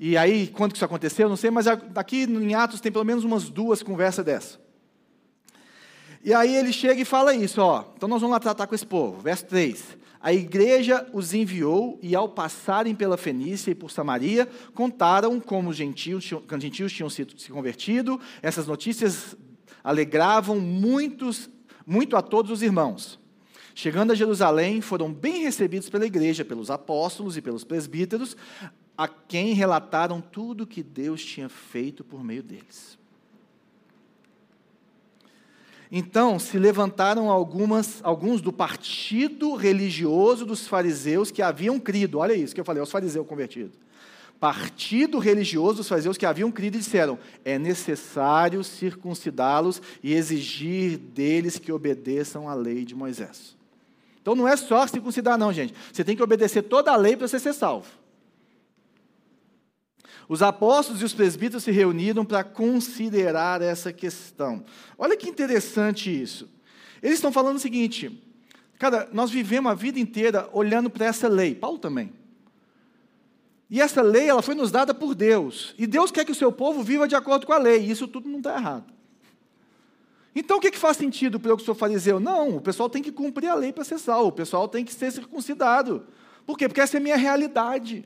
[0.00, 3.24] e aí, quando que isso aconteceu, não sei, mas aqui em Atos tem pelo menos
[3.24, 4.58] umas duas conversas dessa.
[6.24, 8.86] E aí ele chega e fala isso, ó, então nós vamos lá tratar com esse
[8.86, 10.01] povo, verso 3.
[10.22, 15.76] A igreja os enviou e, ao passarem pela Fenícia e por Samaria, contaram como os
[15.76, 16.24] gentios,
[16.60, 18.20] gentios tinham se, se convertido.
[18.40, 19.36] Essas notícias
[19.82, 21.50] alegravam muitos,
[21.84, 23.18] muito a todos os irmãos.
[23.74, 28.36] Chegando a Jerusalém, foram bem recebidos pela igreja, pelos apóstolos e pelos presbíteros,
[28.96, 33.01] a quem relataram tudo que Deus tinha feito por meio deles.
[35.94, 42.18] Então se levantaram algumas, alguns do partido religioso dos fariseus que haviam crido.
[42.18, 43.78] Olha isso que eu falei, os fariseus convertidos.
[44.40, 51.58] Partido religioso dos fariseus que haviam crido e disseram: é necessário circuncidá-los e exigir deles
[51.58, 53.54] que obedeçam à lei de Moisés.
[54.22, 55.74] Então não é só circuncidar, não, gente.
[55.92, 57.86] Você tem que obedecer toda a lei para você ser salvo.
[60.28, 64.64] Os apóstolos e os presbíteros se reuniram para considerar essa questão.
[64.96, 66.48] Olha que interessante isso.
[67.02, 68.22] Eles estão falando o seguinte:
[68.78, 71.54] cara, nós vivemos a vida inteira olhando para essa lei.
[71.54, 72.12] Paulo também.
[73.68, 75.74] E essa lei, ela foi nos dada por Deus.
[75.78, 77.80] E Deus quer que o seu povo viva de acordo com a lei.
[77.86, 78.92] E isso tudo não está errado.
[80.34, 82.20] Então, o que, que faz sentido para eu que sou fariseu?
[82.20, 84.28] Não, o pessoal tem que cumprir a lei para ser salvo.
[84.28, 86.06] O pessoal tem que ser circuncidado.
[86.44, 86.68] Por quê?
[86.68, 88.04] Porque essa é a minha realidade.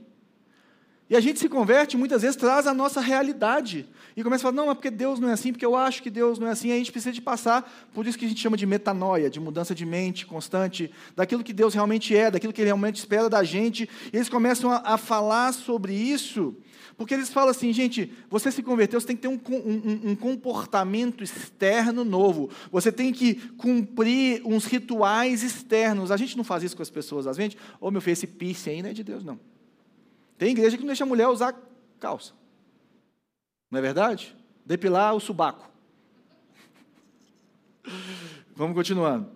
[1.09, 3.89] E a gente se converte, muitas vezes traz a nossa realidade.
[4.17, 6.11] E começa a falar, não, é porque Deus não é assim, porque eu acho que
[6.11, 6.69] Deus não é assim.
[6.69, 9.39] E a gente precisa de passar por isso que a gente chama de metanoia, de
[9.39, 13.45] mudança de mente constante, daquilo que Deus realmente é, daquilo que Ele realmente espera da
[13.45, 13.89] gente.
[14.13, 16.57] E eles começam a, a falar sobre isso,
[16.97, 20.17] porque eles falam assim, gente, você se converteu, você tem que ter um, um, um
[20.17, 22.51] comportamento externo novo.
[22.73, 26.11] Você tem que cumprir uns rituais externos.
[26.11, 27.55] A gente não faz isso com as pessoas, às vezes.
[27.81, 29.39] Ô, oh, meu filho, esse piercing aí não é de Deus, não.
[30.39, 31.55] Tem igreja que não deixa a mulher usar
[31.99, 32.33] calça.
[33.71, 34.37] Não é verdade?
[34.65, 35.71] Depilar o subaco.
[38.55, 39.31] Vamos continuando.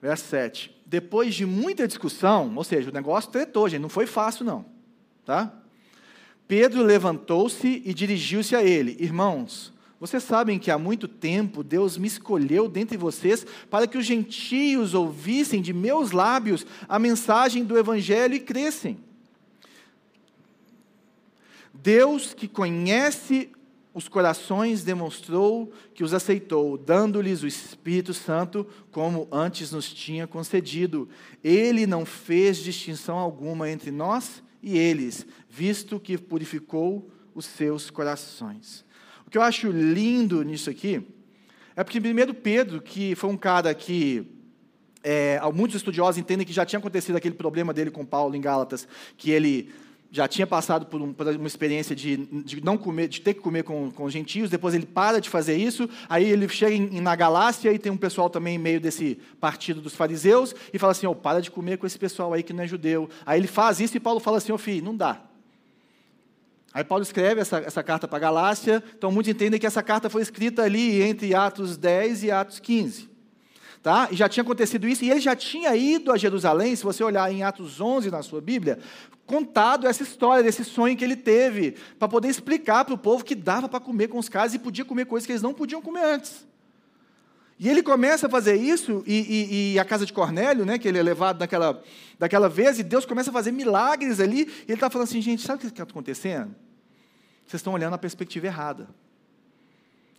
[0.00, 0.74] Verso 7.
[0.86, 4.64] Depois de muita discussão, ou seja, o negócio tretou, gente, não foi fácil não.
[5.24, 5.52] Tá?
[6.46, 8.96] Pedro levantou-se e dirigiu-se a ele.
[9.00, 14.04] Irmãos, vocês sabem que há muito tempo Deus me escolheu dentre vocês para que os
[14.04, 18.98] gentios ouvissem de meus lábios a mensagem do evangelho e crescem.
[21.84, 23.50] Deus, que conhece
[23.92, 31.06] os corações, demonstrou que os aceitou, dando-lhes o Espírito Santo, como antes nos tinha concedido.
[31.44, 38.82] Ele não fez distinção alguma entre nós e eles, visto que purificou os seus corações.
[39.26, 41.06] O que eu acho lindo nisso aqui
[41.76, 44.26] é porque, primeiro, Pedro, que foi um cara que
[45.02, 48.88] é, muitos estudiosos entendem que já tinha acontecido aquele problema dele com Paulo em Gálatas,
[49.18, 49.70] que ele
[50.14, 53.40] já tinha passado por, um, por uma experiência de, de, não comer, de ter que
[53.40, 57.16] comer com, com gentios, depois ele para de fazer isso, aí ele chega em, na
[57.16, 61.16] Galácia e tem um pessoal também meio desse partido dos fariseus e fala assim, oh,
[61.16, 63.10] para de comer com esse pessoal aí que não é judeu.
[63.26, 65.20] Aí ele faz isso e Paulo fala assim, ô oh, filho, não dá.
[66.72, 70.08] Aí Paulo escreve essa, essa carta para a Galácia, então muitos entendem que essa carta
[70.08, 73.13] foi escrita ali entre Atos 10 e Atos 15.
[73.84, 74.08] Tá?
[74.10, 77.30] E já tinha acontecido isso, e ele já tinha ido a Jerusalém, se você olhar
[77.30, 78.78] em Atos 11 na sua Bíblia,
[79.26, 83.34] contado essa história, desse sonho que ele teve, para poder explicar para o povo que
[83.34, 86.02] dava para comer com os caras e podia comer coisas que eles não podiam comer
[86.02, 86.46] antes.
[87.60, 90.88] E ele começa a fazer isso, e, e, e, a casa de Cornélio, né, que
[90.88, 91.82] ele é levado daquela,
[92.18, 95.42] daquela vez, e Deus começa a fazer milagres ali, e ele está falando assim, gente,
[95.42, 96.54] sabe o que está acontecendo?
[97.46, 98.88] Vocês estão olhando a perspectiva errada.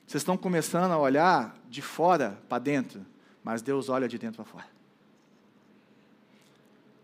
[0.06, 3.04] Vocês estão começando a olhar de fora para dentro
[3.46, 4.68] mas Deus olha de dentro para fora.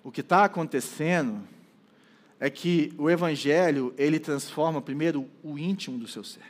[0.03, 1.39] O que está acontecendo
[2.39, 6.41] é que o Evangelho, ele transforma primeiro o íntimo do seu ser.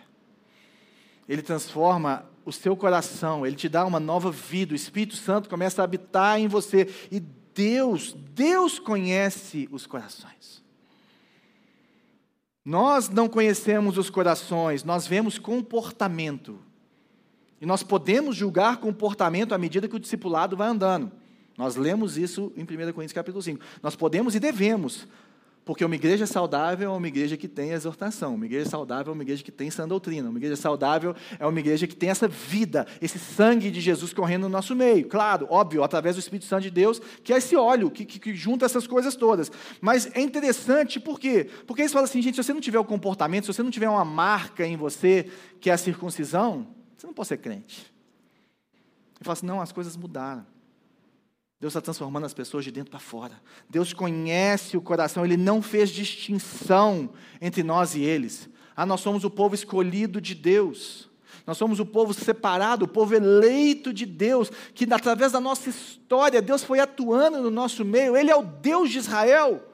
[1.28, 5.82] Ele transforma o seu coração, ele te dá uma nova vida, o Espírito Santo começa
[5.82, 6.88] a habitar em você.
[7.12, 10.64] E Deus, Deus conhece os corações.
[12.64, 16.71] Nós não conhecemos os corações, nós vemos comportamento.
[17.62, 21.12] E nós podemos julgar comportamento à medida que o discipulado vai andando.
[21.56, 23.64] Nós lemos isso em 1 Coríntios capítulo 5.
[23.84, 25.08] Nós podemos e devemos,
[25.64, 29.22] porque uma igreja saudável é uma igreja que tem exortação, uma igreja saudável é uma
[29.22, 32.88] igreja que tem sã doutrina, uma igreja saudável é uma igreja que tem essa vida,
[33.00, 35.08] esse sangue de Jesus correndo no nosso meio.
[35.08, 38.34] Claro, óbvio, através do Espírito Santo de Deus, que é esse óleo que, que, que
[38.34, 39.52] junta essas coisas todas.
[39.80, 41.48] Mas é interessante, por quê?
[41.68, 43.90] Porque eles falam assim, gente, se você não tiver o comportamento, se você não tiver
[43.90, 45.28] uma marca em você,
[45.60, 47.92] que é a circuncisão, você não pode ser crente.
[49.16, 50.46] Ele fala assim: não, as coisas mudaram.
[51.60, 53.42] Deus está transformando as pessoas de dentro para fora.
[53.68, 57.10] Deus conhece o coração, Ele não fez distinção
[57.40, 58.48] entre nós e eles.
[58.76, 61.10] Ah, nós somos o povo escolhido de Deus.
[61.46, 66.40] Nós somos o povo separado, o povo eleito de Deus, que através da nossa história,
[66.40, 68.16] Deus foi atuando no nosso meio.
[68.16, 69.68] Ele é o Deus de Israel.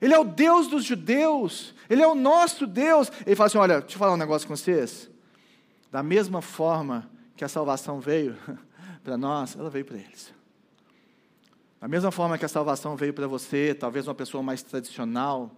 [0.00, 1.74] Ele é o Deus dos judeus.
[1.90, 3.12] Ele é o nosso Deus.
[3.26, 5.10] Ele fala assim: olha, deixa eu falar um negócio com vocês.
[5.90, 8.36] Da mesma forma que a salvação veio
[9.02, 10.34] para nós, ela veio para eles.
[11.80, 15.50] Da mesma forma que a salvação veio para você, talvez uma pessoa mais tradicional,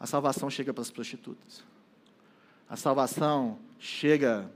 [0.00, 1.62] a salvação chega para as prostitutas.
[2.68, 4.50] A salvação chega,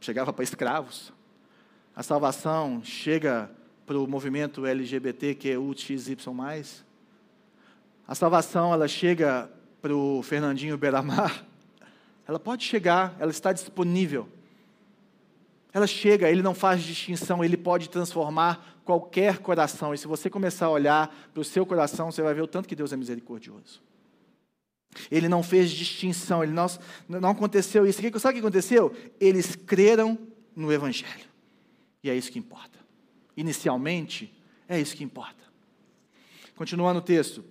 [0.00, 1.12] chegava para escravos.
[1.94, 3.50] A salvação chega
[3.86, 6.16] para o movimento LGBTQUXY+.
[8.06, 11.44] A salvação, ela chega para o Fernandinho Beramar.
[12.28, 14.28] Ela pode chegar, ela está disponível.
[15.76, 19.92] Ela chega, ele não faz distinção, ele pode transformar qualquer coração.
[19.92, 22.66] E se você começar a olhar para o seu coração, você vai ver o tanto
[22.66, 23.82] que Deus é misericordioso.
[25.10, 26.66] Ele não fez distinção, ele não,
[27.06, 28.00] não aconteceu isso.
[28.18, 28.90] Sabe o que aconteceu?
[29.20, 30.18] Eles creram
[30.56, 31.26] no Evangelho.
[32.02, 32.78] E é isso que importa.
[33.36, 34.34] Inicialmente,
[34.66, 35.44] é isso que importa.
[36.54, 37.44] Continuando o texto.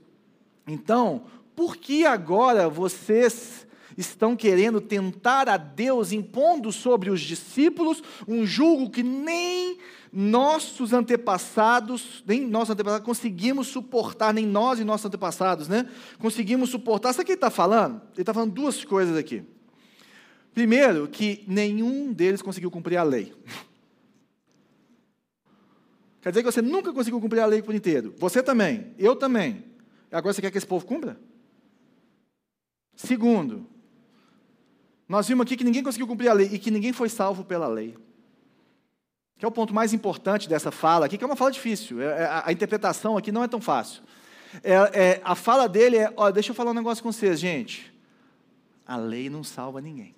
[0.65, 3.64] Então, por que agora vocês
[3.97, 9.77] estão querendo tentar a Deus, impondo sobre os discípulos um julgo que nem
[10.11, 15.89] nossos antepassados, nem nossos antepassados conseguimos suportar, nem nós e nossos antepassados, né?
[16.19, 17.13] Conseguimos suportar.
[17.13, 18.01] Sabe o que ele está falando?
[18.13, 19.43] Ele está falando duas coisas aqui.
[20.53, 23.33] Primeiro, que nenhum deles conseguiu cumprir a lei.
[26.21, 28.15] Quer dizer que você nunca conseguiu cumprir a lei por inteiro.
[28.17, 29.65] Você também, eu também.
[30.11, 31.19] Agora você quer que esse povo cumpra?
[32.95, 33.67] Segundo,
[35.07, 37.67] nós vimos aqui que ninguém conseguiu cumprir a lei e que ninguém foi salvo pela
[37.67, 37.95] lei.
[39.37, 42.01] Que é o ponto mais importante dessa fala aqui, que é uma fala difícil.
[42.01, 44.01] É, é, a, interpretação aqui não é tão fácil.
[44.63, 47.93] É, é, a fala dele é: ó, deixa eu falar um negócio com vocês, gente.
[48.87, 50.15] A lei não salva ninguém.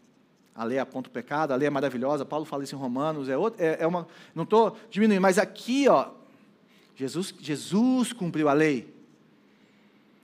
[0.54, 2.26] A lei aponta o pecado, a lei é maravilhosa.
[2.26, 3.28] Paulo fala isso em Romanos.
[3.28, 6.10] É, outro, é, é uma, não estou diminuindo, mas aqui, ó,
[6.96, 8.94] Jesus, Jesus cumpriu a lei.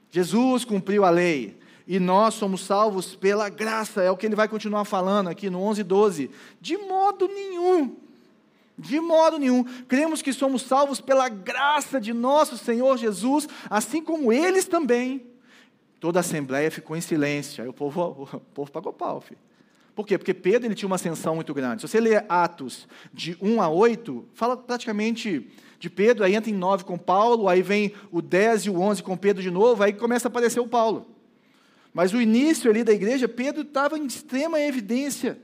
[0.09, 1.57] Jesus cumpriu a lei.
[1.87, 4.01] E nós somos salvos pela graça.
[4.01, 6.31] É o que ele vai continuar falando aqui no 11 e 12.
[6.61, 8.03] De modo nenhum
[8.77, 9.63] de modo nenhum.
[9.87, 15.25] Cremos que somos salvos pela graça de nosso Senhor Jesus, assim como eles também.
[15.99, 17.63] Toda a assembleia ficou em silêncio.
[17.63, 19.39] Aí o povo, o povo pagou pau, filho.
[19.95, 20.17] Por quê?
[20.17, 21.81] Porque Pedro ele tinha uma ascensão muito grande.
[21.81, 25.47] Se você ler Atos de 1 a 8, fala praticamente
[25.79, 29.03] de Pedro, aí entra em 9 com Paulo, aí vem o 10 e o 11
[29.03, 31.05] com Pedro de novo, aí começa a aparecer o Paulo.
[31.93, 35.39] Mas o início ali da igreja, Pedro estava em extrema evidência.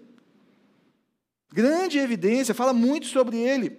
[1.54, 3.78] Grande evidência, fala muito sobre ele.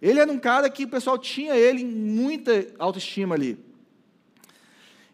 [0.00, 3.58] Ele era um cara que o pessoal tinha ele em muita autoestima ali.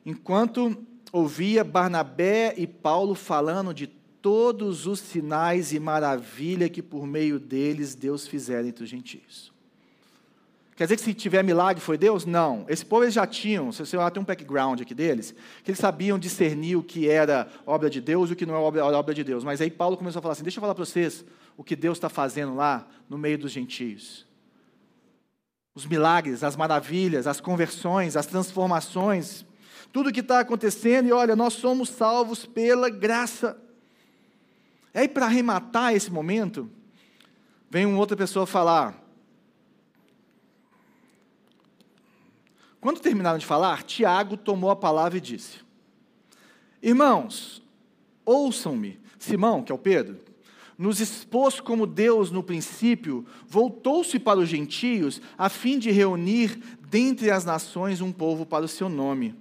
[0.05, 7.39] Enquanto ouvia Barnabé e Paulo falando de todos os sinais e maravilha que por meio
[7.39, 9.52] deles Deus fizera entre os gentios.
[10.83, 12.27] Quer dizer que se tiver milagre foi Deus?
[12.27, 12.67] Não.
[12.69, 16.19] Esse povo eles já tinham, se você tem um background aqui deles, que eles sabiam
[16.19, 19.23] discernir o que era obra de Deus e o que não é obra, obra de
[19.23, 19.45] Deus.
[19.45, 21.25] Mas aí Paulo começou a falar assim: deixa eu falar para vocês
[21.57, 24.27] o que Deus está fazendo lá no meio dos gentios.
[25.73, 29.47] Os milagres, as maravilhas, as conversões, as transformações,
[29.93, 33.57] tudo o que está acontecendo, e olha, nós somos salvos pela graça.
[34.93, 36.69] Aí, para arrematar esse momento,
[37.71, 39.01] vem uma outra pessoa falar.
[42.83, 45.59] Quando terminaram de falar, Tiago tomou a palavra e disse:
[46.83, 47.63] Irmãos,
[48.27, 49.01] ouçam-me.
[49.21, 50.19] Simão, que é o Pedro,
[50.77, 57.31] nos expôs como Deus no princípio, voltou-se para os gentios, a fim de reunir dentre
[57.31, 59.33] as nações um povo para o seu nome.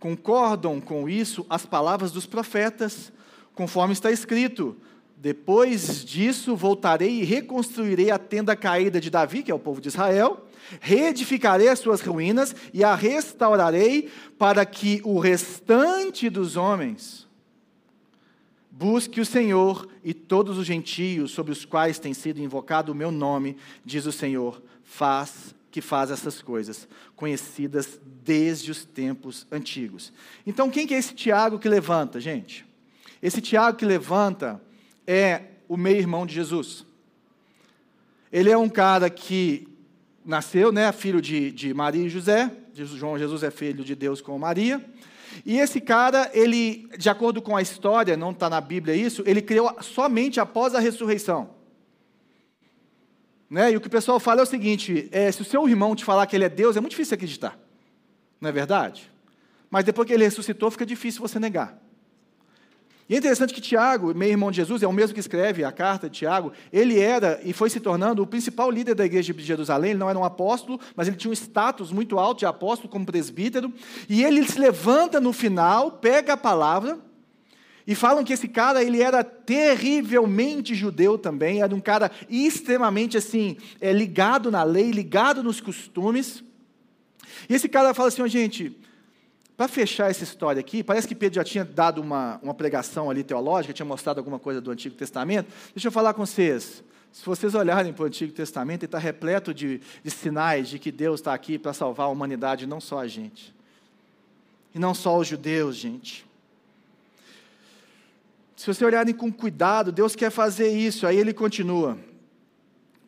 [0.00, 3.12] Concordam com isso as palavras dos profetas,
[3.54, 4.76] conforme está escrito:
[5.16, 9.86] Depois disso voltarei e reconstruirei a tenda caída de Davi, que é o povo de
[9.86, 10.44] Israel,
[10.80, 17.28] reedificarei as suas ruínas e a restaurarei para que o restante dos homens
[18.80, 23.10] Busque o Senhor e todos os gentios sobre os quais tem sido invocado o meu
[23.10, 30.14] nome, diz o Senhor, faz que faz essas coisas, conhecidas desde os tempos antigos.
[30.46, 32.64] Então, quem que é esse Tiago que levanta, gente?
[33.22, 34.58] Esse Tiago que levanta
[35.06, 36.86] é o meio-irmão de Jesus.
[38.32, 39.68] Ele é um cara que
[40.24, 42.50] nasceu, né, filho de, de Maria e José.
[42.74, 44.84] João Jesus é filho de Deus com Maria.
[45.44, 49.40] E esse cara, ele, de acordo com a história, não está na Bíblia isso, ele
[49.40, 51.50] criou somente após a ressurreição.
[53.48, 53.72] Né?
[53.72, 56.04] E o que o pessoal fala é o seguinte: é, se o seu irmão te
[56.04, 57.58] falar que ele é Deus, é muito difícil acreditar.
[58.40, 59.10] Não é verdade?
[59.68, 61.78] Mas depois que ele ressuscitou, fica difícil você negar.
[63.10, 65.72] E é interessante que Tiago, meu irmão de Jesus, é o mesmo que escreve a
[65.72, 69.42] carta de Tiago, ele era e foi se tornando o principal líder da igreja de
[69.42, 69.90] Jerusalém.
[69.90, 73.04] Ele não era um apóstolo, mas ele tinha um status muito alto de apóstolo como
[73.04, 73.74] presbítero.
[74.08, 77.00] E ele se levanta no final, pega a palavra,
[77.84, 83.56] e falam que esse cara ele era terrivelmente judeu também, era um cara extremamente assim,
[83.80, 86.44] é, ligado na lei, ligado nos costumes.
[87.48, 88.78] E esse cara fala assim, oh, gente,
[89.60, 93.22] para fechar essa história aqui, parece que Pedro já tinha dado uma, uma pregação ali
[93.22, 95.52] teológica, tinha mostrado alguma coisa do Antigo Testamento.
[95.74, 96.82] Deixa eu falar com vocês.
[97.12, 100.90] Se vocês olharem para o Antigo Testamento, ele está repleto de, de sinais de que
[100.90, 103.54] Deus está aqui para salvar a humanidade, não só a gente.
[104.74, 106.24] E não só os judeus, gente.
[108.56, 111.06] Se vocês olharem com cuidado, Deus quer fazer isso.
[111.06, 111.98] Aí ele continua.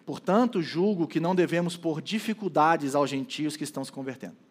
[0.05, 4.42] Portanto, julgo que não devemos pôr dificuldades aos gentios que estão se convertendo.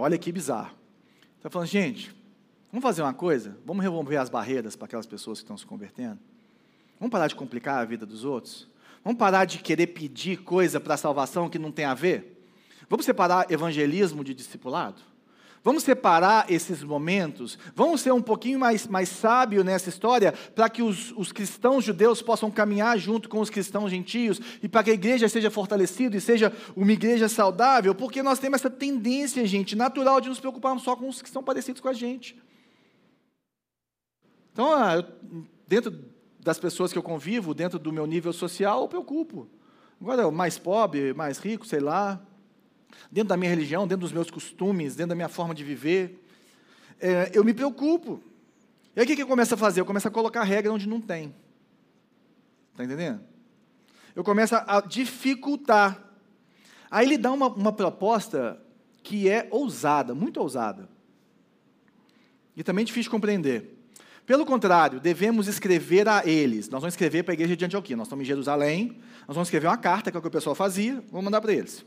[0.00, 0.74] Olha que bizarro.
[1.36, 2.10] Está falando, gente,
[2.72, 3.58] vamos fazer uma coisa?
[3.66, 6.18] Vamos remover as barreiras para aquelas pessoas que estão se convertendo?
[6.98, 8.66] Vamos parar de complicar a vida dos outros?
[9.04, 12.48] Vamos parar de querer pedir coisa para a salvação que não tem a ver?
[12.88, 15.02] Vamos separar evangelismo de discipulado?
[15.62, 20.82] Vamos separar esses momentos, vamos ser um pouquinho mais, mais sábio nessa história, para que
[20.82, 24.94] os, os, cristãos judeus possam caminhar junto com os cristãos gentios, e para que a
[24.94, 30.18] igreja seja fortalecida e seja uma igreja saudável, porque nós temos essa tendência, gente, natural
[30.18, 32.40] de nos preocuparmos só com os que são parecidos com a gente.
[34.52, 35.04] Então, ah,
[35.68, 35.92] dentro
[36.38, 39.46] das pessoas que eu convivo, dentro do meu nível social, eu preocupo.
[40.00, 42.18] Agora, o mais pobre, mais rico, sei lá,
[43.10, 46.22] dentro da minha religião, dentro dos meus costumes, dentro da minha forma de viver,
[47.00, 48.22] é, eu me preocupo.
[48.94, 49.80] E aí o que, que eu começo a fazer?
[49.80, 51.34] Eu começo a colocar regra onde não tem.
[52.72, 53.20] Está entendendo?
[54.14, 56.02] Eu começo a dificultar.
[56.90, 58.60] Aí ele dá uma, uma proposta
[59.02, 60.88] que é ousada, muito ousada.
[62.56, 63.76] E também difícil de compreender.
[64.26, 66.68] Pelo contrário, devemos escrever a eles.
[66.68, 67.96] Nós vamos escrever para a igreja de Antioquia.
[67.96, 69.00] Nós estamos em Jerusalém.
[69.26, 71.02] Nós vamos escrever uma carta, que é o que o pessoal fazia.
[71.10, 71.84] Vamos mandar para eles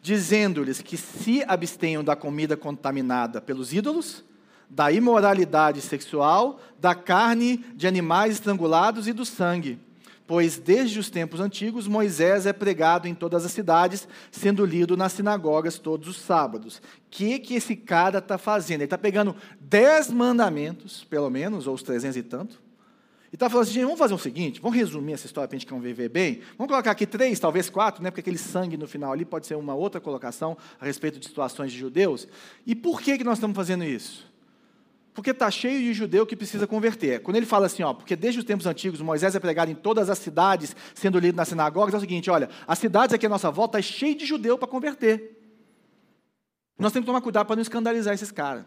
[0.00, 4.24] dizendo-lhes que se abstenham da comida contaminada pelos ídolos,
[4.68, 9.78] da imoralidade sexual, da carne de animais estrangulados e do sangue.
[10.26, 15.12] Pois desde os tempos antigos Moisés é pregado em todas as cidades, sendo lido nas
[15.12, 16.78] sinagogas todos os sábados.
[16.78, 16.80] O
[17.10, 18.80] que, que esse cara está fazendo?
[18.80, 22.63] Ele está pegando dez mandamentos, pelo menos, ou os trezentos e tanto,
[23.34, 25.74] e está falando assim, vamos fazer o seguinte, vamos resumir essa história para a gente
[25.80, 26.40] viver bem?
[26.56, 28.08] Vamos colocar aqui três, talvez quatro, né?
[28.08, 31.72] porque aquele sangue no final ali pode ser uma outra colocação a respeito de situações
[31.72, 32.28] de judeus.
[32.64, 34.24] E por que, que nós estamos fazendo isso?
[35.12, 37.22] Porque está cheio de judeu que precisa converter.
[37.22, 40.08] Quando ele fala assim, ó, porque desde os tempos antigos Moisés é pregado em todas
[40.08, 43.50] as cidades, sendo lido nas sinagogas, é o seguinte, olha, as cidades aqui à nossa
[43.50, 45.42] volta está cheio de judeu para converter.
[46.78, 48.64] Nós temos que tomar cuidado para não escandalizar esses caras.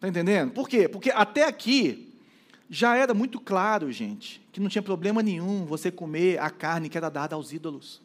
[0.00, 0.52] Está entendendo?
[0.52, 0.88] Por quê?
[0.88, 2.10] Porque até aqui
[2.70, 6.96] já era muito claro, gente, que não tinha problema nenhum você comer a carne que
[6.96, 8.00] era dada aos ídolos.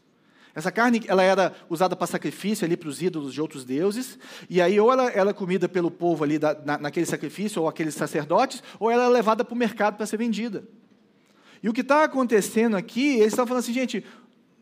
[0.53, 4.19] Essa carne ela era usada para sacrifício ali para os ídolos de outros deuses,
[4.49, 7.95] e aí ou ela era comida pelo povo ali da, na, naquele sacrifício, ou aqueles
[7.95, 10.65] sacerdotes, ou ela era levada para o mercado para ser vendida.
[11.63, 14.03] E o que está acontecendo aqui, eles estão falando assim, gente,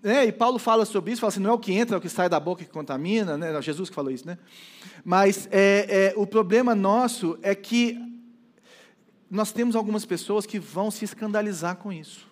[0.04, 2.02] né, e Paulo fala sobre isso, fala assim, não é o que entra, é o
[2.02, 4.38] que sai da boca que contamina, né, Jesus que falou isso, né?
[5.04, 7.98] Mas é, é, o problema nosso é que
[9.32, 12.28] nós temos algumas pessoas que vão se escandalizar com isso.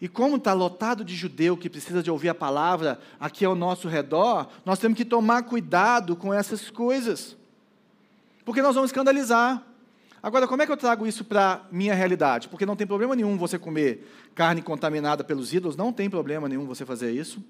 [0.00, 3.86] E como está lotado de judeu que precisa de ouvir a palavra aqui ao nosso
[3.86, 7.36] redor, nós temos que tomar cuidado com essas coisas.
[8.44, 9.62] Porque nós vamos escandalizar.
[10.22, 12.48] Agora, como é que eu trago isso para minha realidade?
[12.48, 16.66] Porque não tem problema nenhum você comer carne contaminada pelos ídolos, não tem problema nenhum
[16.66, 17.42] você fazer isso.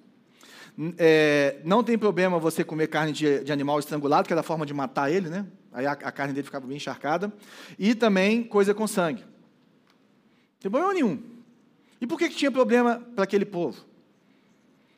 [0.96, 4.64] É, não tem problema você comer carne de, de, animal estrangulado, que era a forma
[4.64, 5.46] de matar ele, né?
[5.72, 7.32] Aí a, a carne dele ficava bem encharcada.
[7.78, 9.22] E também coisa com sangue.
[9.22, 11.22] Não tem problema nenhum.
[12.00, 13.84] E por que, que tinha problema para aquele povo?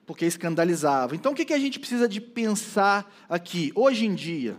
[0.04, 1.16] Porque escandalizava.
[1.16, 3.72] Então o que, que a gente precisa de pensar aqui?
[3.74, 4.56] Hoje em dia,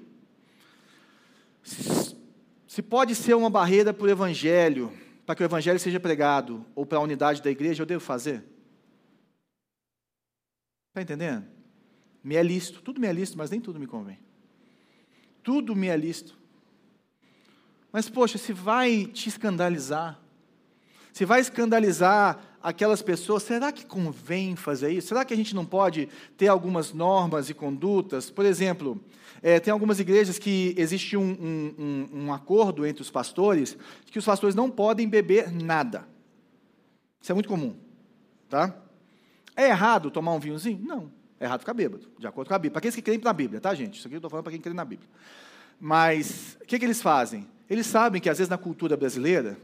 [2.74, 4.92] se pode ser uma barreira para o evangelho,
[5.28, 8.44] para que o evangelho seja pregado, ou para a unidade da igreja, eu devo fazer?
[10.90, 11.46] Está entendendo?
[12.24, 14.18] Me é lícito, tudo me é lícito, mas nem tudo me convém.
[15.44, 16.36] Tudo me é lícito.
[17.92, 20.20] Mas, poxa, se vai te escandalizar,
[21.12, 25.10] se vai escandalizar aquelas pessoas, será que convém fazer isso?
[25.10, 28.32] Será que a gente não pode ter algumas normas e condutas?
[28.32, 29.00] Por exemplo,
[29.44, 34.18] é, tem algumas igrejas que existe um, um, um, um acordo entre os pastores que
[34.18, 36.08] os pastores não podem beber nada.
[37.22, 37.76] Isso é muito comum,
[38.48, 38.74] tá?
[39.54, 40.80] É errado tomar um vinhozinho?
[40.82, 41.12] Não.
[41.40, 42.72] É errado ficar bêbado, de acordo com a Bíblia.
[42.72, 44.00] Para aqueles que creem na Bíblia, tá, gente?
[44.00, 45.10] Isso aqui eu estou falando para quem crê na Bíblia.
[45.78, 47.46] Mas o que, que eles fazem?
[47.70, 49.58] Eles sabem que, às vezes, na cultura brasileira,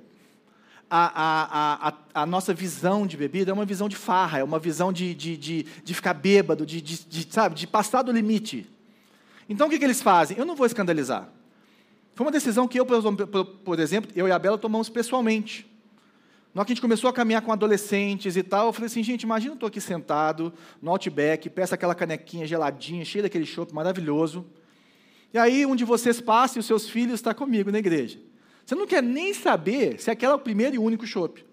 [0.89, 4.59] a, a, a, a, nossa visão de bebida é uma visão de farra, é uma
[4.59, 8.69] visão de, de, de, de ficar bêbado, de, de, de, sabe, de passar do limite.
[9.49, 10.37] Então o que, que eles fazem?
[10.37, 11.27] Eu não vou escandalizar.
[12.13, 15.67] Foi uma decisão que eu, por exemplo, eu e a Bela tomamos pessoalmente.
[16.53, 19.03] Na hora que a gente começou a caminhar com adolescentes e tal, eu falei assim,
[19.03, 23.73] gente, imagina eu estou aqui sentado, no Outback, peço aquela canequinha geladinha, cheia daquele chopp
[23.73, 24.45] maravilhoso.
[25.33, 28.19] E aí um de vocês passa e os seus filhos está comigo na igreja.
[28.65, 31.43] Você não quer nem saber se aquele é o primeiro e único chopp.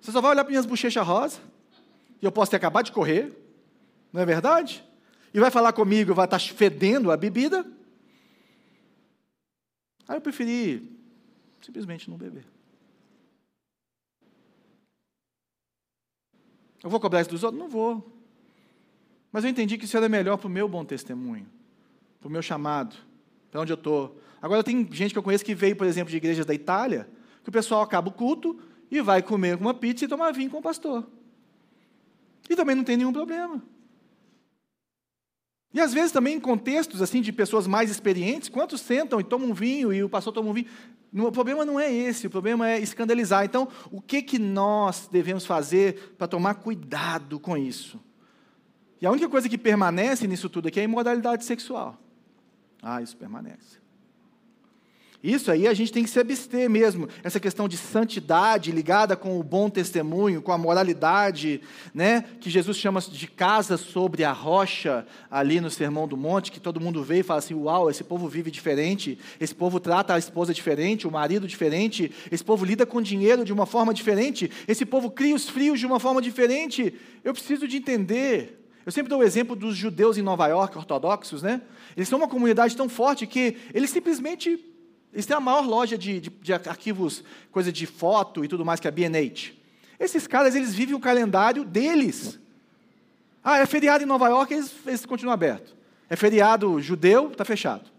[0.00, 1.38] Você só vai olhar para minhas bochechas rosa,
[2.20, 3.32] e eu posso ter acabado de correr,
[4.12, 4.84] não é verdade?
[5.36, 7.70] E vai falar comigo, vai estar tá fedendo a bebida.
[10.08, 10.98] Aí eu preferi
[11.60, 12.46] simplesmente não beber.
[16.82, 17.60] Eu vou cobrar isso dos outros?
[17.60, 18.18] Não vou.
[19.30, 21.46] Mas eu entendi que isso era melhor para o meu bom testemunho,
[22.18, 22.96] para o meu chamado,
[23.50, 24.18] para onde eu estou.
[24.40, 27.06] Agora, tem gente que eu conheço que veio, por exemplo, de igrejas da Itália,
[27.42, 28.58] que o pessoal acaba o culto
[28.90, 31.06] e vai comer uma pizza e tomar vinho com o pastor.
[32.48, 33.62] E também não tem nenhum problema.
[35.72, 39.50] E às vezes também em contextos assim de pessoas mais experientes, quantos sentam e tomam
[39.50, 40.68] um vinho e o pastor toma um vinho?
[41.12, 43.44] O problema não é esse, o problema é escandalizar.
[43.44, 48.00] Então, o que, que nós devemos fazer para tomar cuidado com isso?
[49.00, 51.98] E a única coisa que permanece nisso tudo aqui é a imoralidade sexual.
[52.82, 53.85] Ah, isso permanece.
[55.26, 57.08] Isso aí a gente tem que se abster mesmo.
[57.24, 61.60] Essa questão de santidade ligada com o bom testemunho, com a moralidade,
[61.92, 66.60] né, que Jesus chama de casa sobre a rocha ali no Sermão do Monte, que
[66.60, 70.18] todo mundo vê e fala assim: "Uau, esse povo vive diferente, esse povo trata a
[70.18, 74.86] esposa diferente, o marido diferente, esse povo lida com dinheiro de uma forma diferente, esse
[74.86, 76.94] povo cria os frios de uma forma diferente".
[77.24, 81.42] Eu preciso de entender eu sempre dou o exemplo dos judeus em Nova York, ortodoxos,
[81.42, 81.60] né?
[81.96, 84.75] Eles são uma comunidade tão forte que eles simplesmente
[85.12, 88.80] eles têm a maior loja de, de, de arquivos, coisa de foto e tudo mais,
[88.80, 89.52] que é a B&H.
[89.98, 92.38] Esses caras, eles vivem o calendário deles.
[93.42, 95.74] Ah, é feriado em Nova York, eles, eles continuam abertos.
[96.10, 97.90] É feriado judeu, está fechado.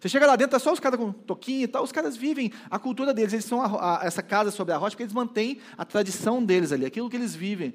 [0.00, 2.52] Você chega lá dentro, tá só os caras com toquinho e tal, os caras vivem
[2.70, 5.60] a cultura deles, eles são a, a, essa casa sobre a rocha, porque eles mantêm
[5.76, 7.74] a tradição deles ali, aquilo que eles vivem.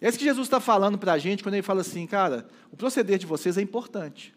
[0.00, 2.76] É isso que Jesus está falando para a gente quando ele fala assim, cara, o
[2.76, 4.34] proceder de vocês é importante.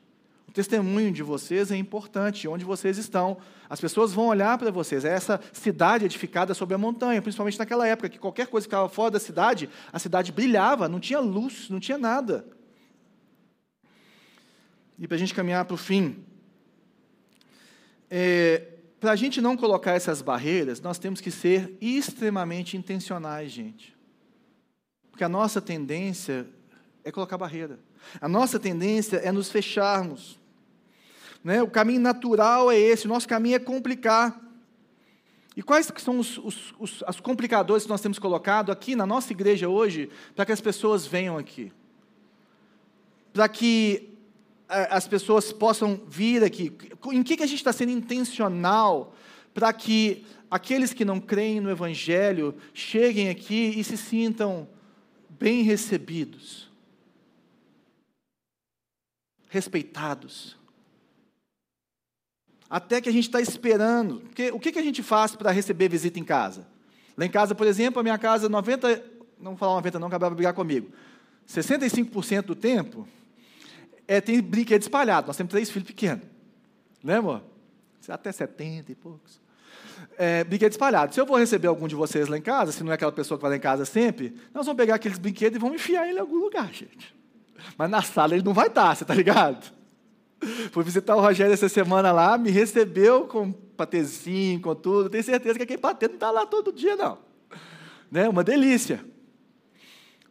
[0.48, 3.38] O testemunho de vocês é importante, onde vocês estão.
[3.70, 5.06] As pessoas vão olhar para vocês.
[5.06, 8.90] É essa cidade edificada sobre a montanha, principalmente naquela época, que qualquer coisa que ficava
[8.90, 12.46] fora da cidade, a cidade brilhava, não tinha luz, não tinha nada.
[15.00, 16.24] E para a gente caminhar para o fim,
[18.10, 18.68] é,
[19.00, 23.96] para a gente não colocar essas barreiras, nós temos que ser extremamente intencionais, gente.
[25.10, 26.46] Porque a nossa tendência
[27.04, 27.80] é colocar barreira.
[28.20, 30.40] A nossa tendência é nos fecharmos.
[31.44, 31.62] Né?
[31.62, 34.40] O caminho natural é esse, o nosso caminho é complicar.
[35.56, 39.34] E quais são os, os, os, os complicadores que nós temos colocado aqui na nossa
[39.34, 41.72] igreja hoje para que as pessoas venham aqui?
[43.34, 44.10] Para que
[44.68, 46.72] as pessoas possam vir aqui?
[47.12, 49.14] Em que, que a gente está sendo intencional
[49.54, 54.68] para que aqueles que não creem no Evangelho cheguem aqui e se sintam
[55.30, 56.71] bem recebidos,
[59.52, 60.60] respeitados?
[62.72, 64.22] até que a gente está esperando.
[64.22, 66.66] Porque o que, que a gente faz para receber visita em casa?
[67.18, 69.04] Lá em casa, por exemplo, a minha casa, 90,
[69.38, 70.90] não vou falar 90 não, acabava de brigar comigo.
[71.46, 73.06] 65% do tempo
[74.08, 75.28] é, tem brinquedo espalhado.
[75.28, 76.24] Nós temos três filhos pequenos.
[77.04, 77.44] Né, amor?
[78.08, 79.42] Até 70 e poucos.
[80.18, 81.14] É, brinquedo espalhado.
[81.14, 83.38] Se eu vou receber algum de vocês lá em casa, se não é aquela pessoa
[83.38, 86.18] que vai lá em casa sempre, nós vamos pegar aqueles brinquedos e vamos enfiar ele
[86.18, 87.14] em algum lugar, gente.
[87.78, 89.72] Mas na sala ele não vai estar, você está ligado?
[90.72, 95.10] Fui visitar o Rogério essa semana lá, me recebeu com patezinho, com tudo.
[95.10, 97.20] Tenho certeza que aquele patê não está lá todo dia, não.
[98.10, 98.28] Né?
[98.28, 99.06] Uma delícia.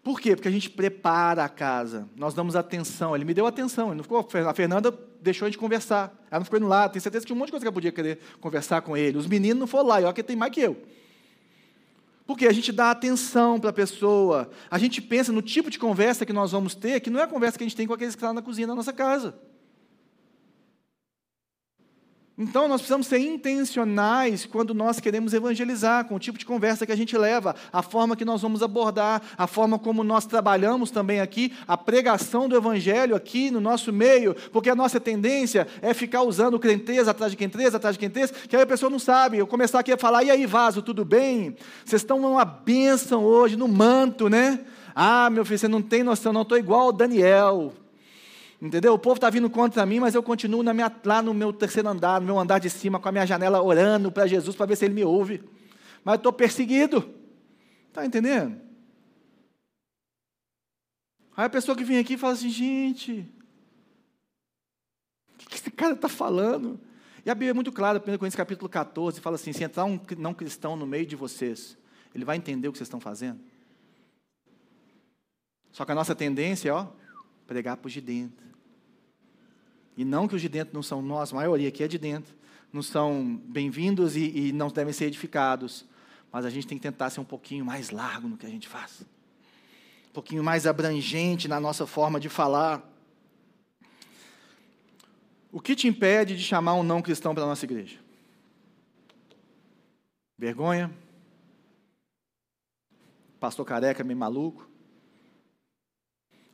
[0.03, 0.35] Por quê?
[0.35, 3.15] Porque a gente prepara a casa, nós damos atenção.
[3.15, 6.13] Ele me deu atenção, ele não ficou, a Fernanda deixou a gente conversar.
[6.31, 7.73] Ela não ficou indo lá, tenho certeza que tinha um monte de coisa que eu
[7.73, 9.19] podia querer conversar com ele.
[9.19, 10.77] Os meninos não foram lá, e olha que tem mais que eu.
[12.31, 16.25] Porque a gente dá atenção para a pessoa, a gente pensa no tipo de conversa
[16.25, 18.15] que nós vamos ter, que não é a conversa que a gente tem com aqueles
[18.15, 19.35] que estão na cozinha da nossa casa.
[22.43, 26.93] Então, nós precisamos ser intencionais quando nós queremos evangelizar, com o tipo de conversa que
[26.93, 31.21] a gente leva, a forma que nós vamos abordar, a forma como nós trabalhamos também
[31.21, 36.23] aqui, a pregação do evangelho aqui no nosso meio, porque a nossa tendência é ficar
[36.23, 39.37] usando crenteza atrás de crenteza, atrás de crenteza, que aí a pessoa não sabe.
[39.37, 41.55] Eu começar aqui a falar, e aí, vaso, tudo bem?
[41.85, 44.61] Vocês estão numa bênção hoje, no manto, né?
[44.95, 47.75] Ah, meu filho, você não tem noção, não estou igual ao Daniel.
[48.61, 48.93] Entendeu?
[48.93, 52.21] O povo está vindo contra mim, mas eu continuo minha, lá no meu terceiro andar,
[52.21, 54.85] no meu andar de cima, com a minha janela orando para Jesus para ver se
[54.85, 55.43] ele me ouve.
[56.05, 57.15] Mas eu estou perseguido.
[57.89, 58.61] Está entendendo?
[61.35, 63.27] Aí a pessoa que vem aqui fala assim, gente,
[65.43, 66.79] o que esse cara está falando?
[67.25, 69.99] E a Bíblia é muito clara, 1 Coríntios capítulo 14, fala assim: se entrar um
[70.19, 71.79] não cristão no meio de vocês,
[72.15, 73.41] ele vai entender o que vocês estão fazendo.
[75.73, 76.89] Só que a nossa tendência é, ó,
[77.47, 78.50] pregar os de dentro.
[80.01, 82.35] E não que os de dentro não são nós, a maioria aqui é de dentro,
[82.73, 85.85] não são bem-vindos e, e não devem ser edificados.
[86.33, 88.67] Mas a gente tem que tentar ser um pouquinho mais largo no que a gente
[88.67, 89.03] faz.
[90.09, 92.83] Um pouquinho mais abrangente na nossa forma de falar.
[95.53, 97.99] O que te impede de chamar um não cristão para a nossa igreja?
[100.39, 100.91] Vergonha?
[103.39, 104.67] Pastor careca meio maluco?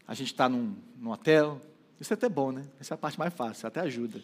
[0.04, 1.60] A gente está num, num hotel?
[2.00, 2.64] Isso é até bom, né?
[2.80, 4.20] Essa é a parte mais fácil, até ajuda.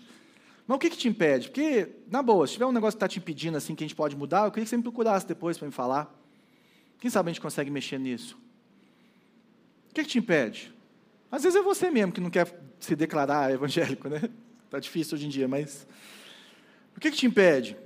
[0.67, 1.49] Mas o que, que te impede?
[1.49, 3.97] Porque, na boa, se tiver um negócio que está te impedindo, assim, que a gente
[3.97, 6.13] pode mudar, eu queria que você me procurasse depois para me falar.
[6.99, 8.39] Quem sabe a gente consegue mexer nisso?
[9.91, 10.73] O que, que te impede?
[11.31, 14.23] Às vezes é você mesmo que não quer se declarar evangélico, né?
[14.65, 15.87] Está difícil hoje em dia, mas.
[16.97, 17.77] O que, que te impede?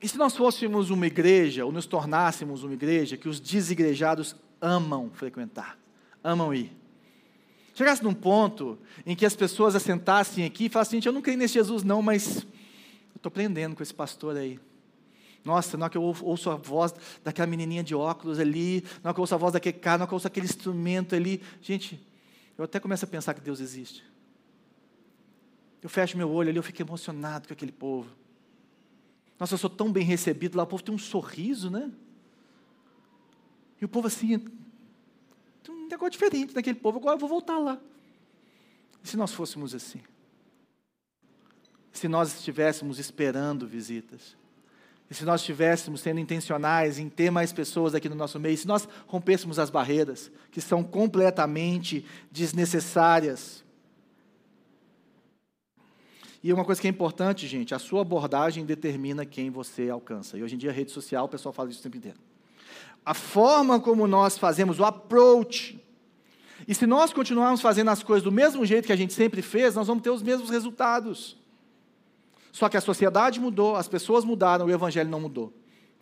[0.00, 5.10] E se nós fôssemos uma igreja, ou nos tornássemos uma igreja que os desigrejados amam
[5.12, 5.78] frequentar,
[6.24, 6.79] amam ir?
[7.80, 11.38] Chegasse num ponto em que as pessoas assentassem aqui e falassem, gente, eu não creio
[11.38, 14.60] nesse Jesus não, mas eu estou aprendendo com esse pastor aí.
[15.42, 19.14] Nossa, na hora que eu ouço a voz daquela menininha de óculos ali, na hora
[19.14, 21.40] que eu ouço a voz daquele cara, na hora que eu ouço aquele instrumento ali,
[21.62, 21.98] gente,
[22.58, 24.04] eu até começo a pensar que Deus existe.
[25.82, 28.10] Eu fecho meu olho ali, eu fico emocionado com aquele povo.
[29.38, 31.90] Nossa, eu sou tão bem recebido lá, o povo tem um sorriso, né?
[33.80, 34.44] E o povo assim,
[35.90, 37.78] negócio diferente daquele povo, agora eu vou voltar lá.
[39.02, 40.00] E se nós fôssemos assim?
[41.92, 44.36] Se nós estivéssemos esperando visitas?
[45.10, 48.56] E se nós estivéssemos sendo intencionais em ter mais pessoas aqui no nosso meio?
[48.56, 53.64] Se nós rompêssemos as barreiras, que são completamente desnecessárias?
[56.42, 60.38] E uma coisa que é importante, gente, a sua abordagem determina quem você alcança.
[60.38, 62.18] E hoje em dia, a rede social, o pessoal fala isso o tempo inteiro.
[63.04, 65.79] A forma como nós fazemos, o approach,
[66.66, 69.74] e se nós continuarmos fazendo as coisas do mesmo jeito que a gente sempre fez,
[69.74, 71.36] nós vamos ter os mesmos resultados.
[72.52, 75.52] Só que a sociedade mudou, as pessoas mudaram, o evangelho não mudou.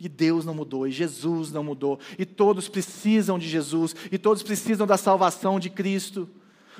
[0.00, 4.42] E Deus não mudou, e Jesus não mudou, e todos precisam de Jesus, e todos
[4.42, 6.28] precisam da salvação de Cristo.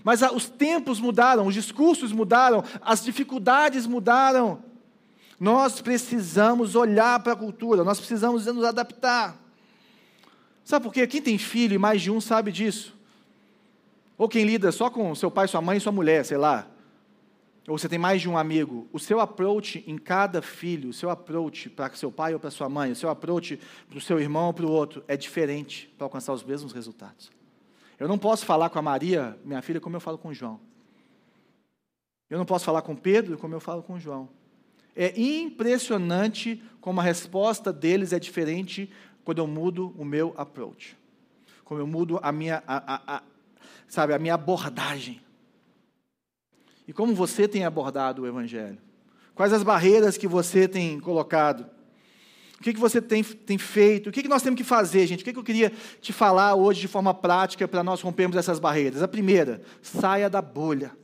[0.04, 4.62] Mas os tempos mudaram, os discursos mudaram, as dificuldades mudaram.
[5.38, 9.36] Nós precisamos olhar para a cultura, nós precisamos nos adaptar.
[10.64, 11.06] Sabe por quê?
[11.06, 12.97] Quem tem filho e mais de um sabe disso.
[14.18, 16.68] Ou quem lida só com seu pai, sua mãe e sua mulher, sei lá.
[17.68, 18.88] Ou você tem mais de um amigo.
[18.92, 22.68] O seu approach em cada filho, o seu approach para seu pai ou para sua
[22.68, 26.06] mãe, o seu approach para o seu irmão ou para o outro é diferente para
[26.06, 27.30] alcançar os mesmos resultados.
[27.98, 30.58] Eu não posso falar com a Maria, minha filha, como eu falo com o João.
[32.28, 34.28] Eu não posso falar com Pedro como eu falo com o João.
[34.96, 38.90] É impressionante como a resposta deles é diferente
[39.24, 40.96] quando eu mudo o meu approach.
[41.64, 43.22] Como eu mudo a minha, a, a,
[43.89, 45.20] sabe, a minha abordagem.
[46.86, 48.78] E como você tem abordado o Evangelho?
[49.34, 51.68] Quais as barreiras que você tem colocado?
[52.59, 54.09] O que, que você tem, tem feito?
[54.09, 55.20] O que, que nós temos que fazer, gente?
[55.20, 58.59] O que, que eu queria te falar hoje de forma prática para nós rompermos essas
[58.59, 59.01] barreiras?
[59.01, 60.97] A primeira, saia da bolha.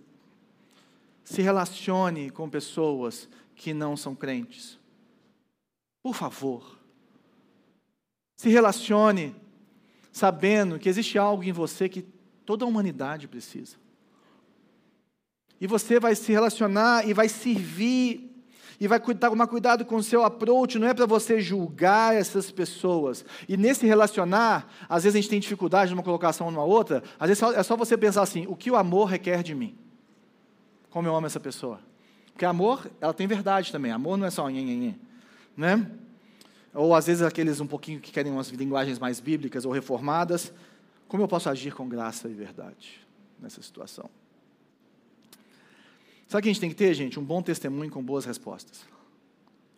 [1.22, 4.78] Se relacione com pessoas que não são crentes.
[6.02, 6.78] Por favor.
[8.36, 9.34] Se relacione
[10.10, 12.02] sabendo que existe algo em você que
[12.44, 13.76] Toda a humanidade precisa.
[15.60, 18.30] E você vai se relacionar e vai servir
[18.80, 23.24] e vai tomar cuidado com o seu approach, não é para você julgar essas pessoas.
[23.48, 27.42] E nesse relacionar, às vezes a gente tem dificuldade numa colocação numa outra, às vezes
[27.42, 29.76] é só você pensar assim: o que o amor requer de mim?
[30.90, 31.80] Como eu amo essa pessoa?
[32.32, 33.92] Porque amor, ela tem verdade também.
[33.92, 34.98] Amor não é só nhen,
[35.56, 35.90] né?
[36.74, 40.52] Ou às vezes aqueles um pouquinho que querem umas linguagens mais bíblicas ou reformadas,
[41.14, 43.00] como eu posso agir com graça e verdade
[43.40, 44.10] nessa situação?
[46.26, 47.20] Sabe o que a gente tem que ter, gente?
[47.20, 48.84] Um bom testemunho com boas respostas.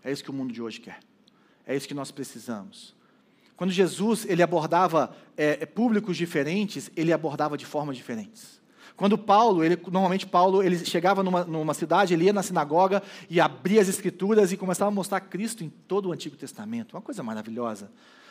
[0.03, 0.99] É isso que o mundo de hoje quer.
[1.67, 2.97] É isso que nós precisamos.
[3.55, 8.59] Quando Jesus ele abordava é, é públicos diferentes, ele abordava de formas diferentes.
[8.97, 13.43] Quando Paulo, ele, normalmente Paulo, ele chegava numa, numa cidade, ele ia na sinagoga e
[13.43, 16.95] abria as escrituras e começava a mostrar Cristo em todo o Antigo Testamento.
[16.95, 17.91] Uma coisa maravilhosa.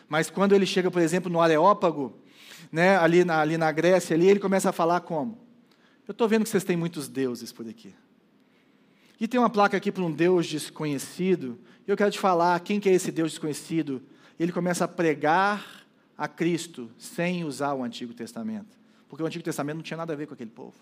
[0.10, 2.25] Mas quando ele chega, por exemplo, no Areópago,
[2.72, 5.38] né, ali, na, ali na Grécia, ali, ele começa a falar como?
[6.08, 7.94] Eu estou vendo que vocês têm muitos deuses por aqui.
[9.20, 11.58] E tem uma placa aqui para um Deus desconhecido.
[11.88, 14.02] E eu quero te falar quem que é esse Deus desconhecido.
[14.40, 15.86] Ele começa a pregar
[16.18, 18.78] a Cristo sem usar o Antigo Testamento.
[19.08, 20.76] Porque o Antigo Testamento não tinha nada a ver com aquele povo.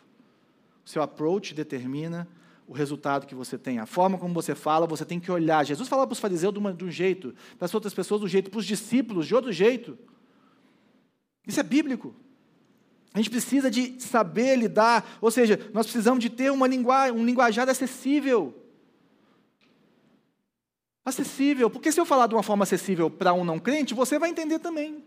[0.85, 2.27] O seu approach determina
[2.67, 3.79] o resultado que você tem.
[3.79, 5.63] A forma como você fala, você tem que olhar.
[5.65, 8.25] Jesus falava para os fariseus de, uma, de um jeito, para as outras pessoas de
[8.25, 9.97] um jeito, para os discípulos de outro jeito.
[11.47, 12.15] Isso é bíblico.
[13.13, 17.23] A gente precisa de saber lidar, ou seja, nós precisamos de ter uma linguagem, um
[17.23, 18.55] linguajar acessível.
[21.05, 24.29] Acessível, porque se eu falar de uma forma acessível para um não crente, você vai
[24.29, 25.03] entender também.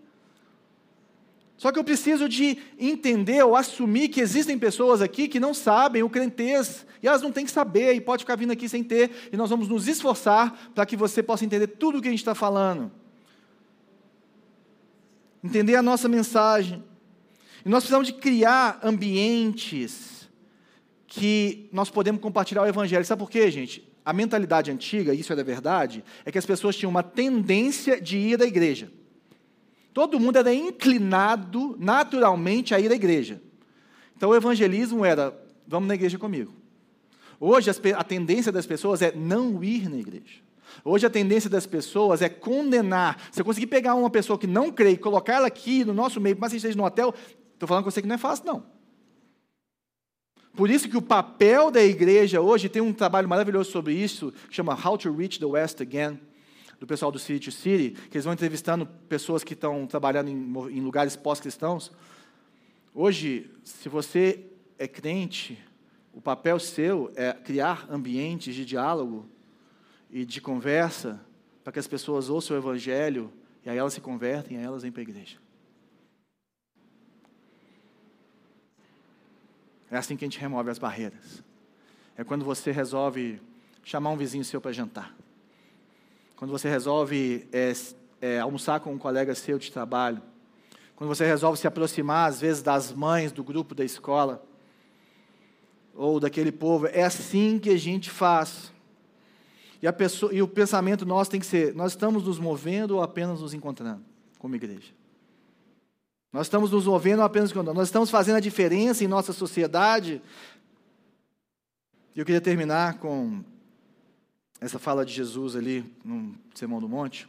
[1.56, 6.02] Só que eu preciso de entender ou assumir que existem pessoas aqui que não sabem
[6.02, 9.30] o crentez, e elas não têm que saber, e pode ficar vindo aqui sem ter,
[9.32, 12.20] e nós vamos nos esforçar para que você possa entender tudo o que a gente
[12.20, 12.92] está falando.
[15.46, 16.82] Entender a nossa mensagem.
[17.64, 20.28] E nós precisamos de criar ambientes
[21.06, 23.04] que nós podemos compartilhar o Evangelho.
[23.04, 23.88] Sabe por quê, gente?
[24.04, 28.18] A mentalidade antiga, isso é da verdade, é que as pessoas tinham uma tendência de
[28.18, 28.90] ir à igreja.
[29.94, 33.40] Todo mundo era inclinado naturalmente a ir à igreja.
[34.16, 35.32] Então o evangelismo era:
[35.66, 36.52] vamos na igreja comigo.
[37.38, 40.45] Hoje a tendência das pessoas é não ir na igreja.
[40.84, 43.28] Hoje a tendência das pessoas é condenar.
[43.30, 46.20] Se eu conseguir pegar uma pessoa que não crê e colocar ela aqui no nosso
[46.20, 47.14] meio, mas esteja no hotel,
[47.52, 48.64] estou falando com você que não é fácil, não.
[50.54, 54.74] Por isso que o papel da igreja hoje tem um trabalho maravilhoso sobre isso, chama
[54.74, 56.18] How to Reach the West Again
[56.78, 60.76] do pessoal do City to City, que eles vão entrevistando pessoas que estão trabalhando em,
[60.76, 61.90] em lugares pós-cristãos.
[62.94, 64.44] Hoje, se você
[64.78, 65.58] é crente,
[66.12, 69.28] o papel seu é criar ambientes de diálogo
[70.18, 71.20] e de conversa
[71.62, 73.32] para que as pessoas ouçam o Evangelho
[73.64, 75.38] e aí elas se convertem, e aí elas vêm para a igreja.
[79.90, 81.42] É assim que a gente remove as barreiras.
[82.16, 83.40] É quando você resolve
[83.82, 85.14] chamar um vizinho seu para jantar
[86.36, 87.72] quando você resolve é,
[88.20, 90.20] é, almoçar com um colega seu de trabalho,
[90.94, 94.44] quando você resolve se aproximar, às vezes, das mães do grupo da escola,
[95.94, 98.70] ou daquele povo, é assim que a gente faz.
[99.86, 103.02] E, a pessoa, e o pensamento nosso tem que ser: nós estamos nos movendo ou
[103.02, 104.04] apenas nos encontrando
[104.36, 104.92] como igreja?
[106.32, 107.78] Nós estamos nos movendo ou apenas nos encontrando?
[107.78, 110.20] Nós estamos fazendo a diferença em nossa sociedade?
[112.16, 113.44] E eu queria terminar com
[114.60, 117.28] essa fala de Jesus ali no Sermão do Monte.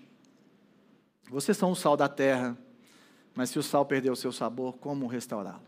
[1.29, 2.57] Vocês são o sal da terra,
[3.35, 5.61] mas se o sal perder o seu sabor, como restaurá-lo?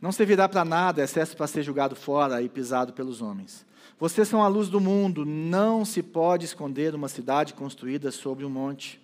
[0.00, 3.66] Não servirá para nada, excesso para ser julgado fora e pisado pelos homens.
[3.98, 8.50] Vocês são a luz do mundo, não se pode esconder uma cidade construída sobre um
[8.50, 9.00] monte.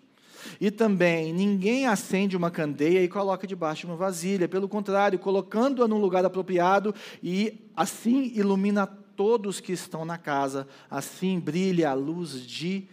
[0.60, 4.48] E também, ninguém acende uma candeia e coloca debaixo de uma vasilha.
[4.48, 11.38] Pelo contrário, colocando-a num lugar apropriado e assim ilumina todos que estão na casa, assim
[11.38, 12.88] brilhe a luz de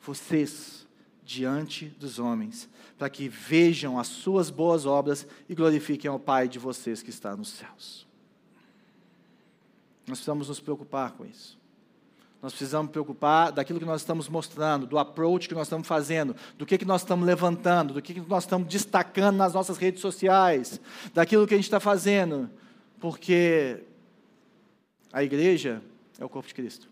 [0.00, 0.86] vocês
[1.24, 6.58] diante dos homens, para que vejam as suas boas obras e glorifiquem ao Pai de
[6.58, 8.06] vocês que está nos céus.
[10.06, 11.58] Nós precisamos nos preocupar com isso.
[12.42, 16.66] Nós precisamos preocupar daquilo que nós estamos mostrando, do approach que nós estamos fazendo, do
[16.66, 20.80] que, que nós estamos levantando, do que, que nós estamos destacando nas nossas redes sociais,
[21.14, 22.50] daquilo que a gente está fazendo,
[22.98, 23.84] porque
[25.12, 25.80] a igreja
[26.18, 26.88] é o corpo de Cristo.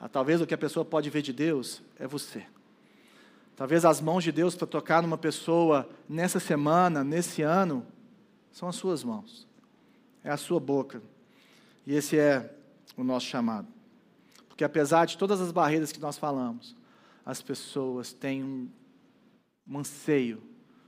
[0.00, 2.44] Ah, talvez o que a pessoa pode ver de Deus é você.
[3.54, 7.86] Talvez as mãos de Deus para tocar numa pessoa nessa semana, nesse ano,
[8.50, 9.46] são as suas mãos.
[10.24, 11.02] É a sua boca.
[11.86, 12.54] E esse é
[12.96, 13.68] o nosso chamado.
[14.48, 16.76] Porque apesar de todas as barreiras que nós falamos,
[17.24, 18.68] as pessoas têm um,
[19.78, 20.42] anseio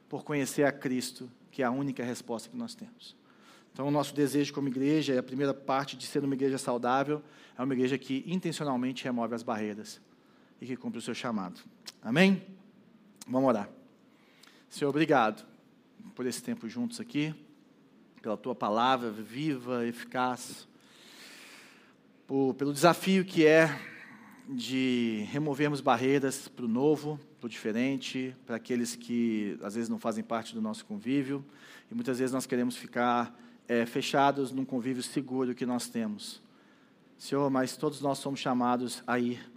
[0.08, 3.16] por conhecer a Cristo, que é a única resposta que nós temos.
[3.72, 7.22] Então, o nosso desejo como igreja, a primeira parte de ser uma igreja saudável,
[7.58, 10.00] é uma igreja que intencionalmente remove as barreiras
[10.60, 11.60] e que cumpre o seu chamado.
[12.00, 12.42] Amém?
[13.26, 13.68] Vamos orar.
[14.68, 15.44] Senhor, obrigado
[16.14, 17.34] por esse tempo juntos aqui,
[18.22, 20.68] pela tua palavra viva, eficaz,
[22.26, 23.80] por, pelo desafio que é
[24.48, 29.98] de removermos barreiras para o novo, para o diferente, para aqueles que às vezes não
[29.98, 31.44] fazem parte do nosso convívio,
[31.90, 36.42] e muitas vezes nós queremos ficar é, fechados num convívio seguro que nós temos.
[37.16, 39.50] Senhor, mas todos nós somos chamados a ir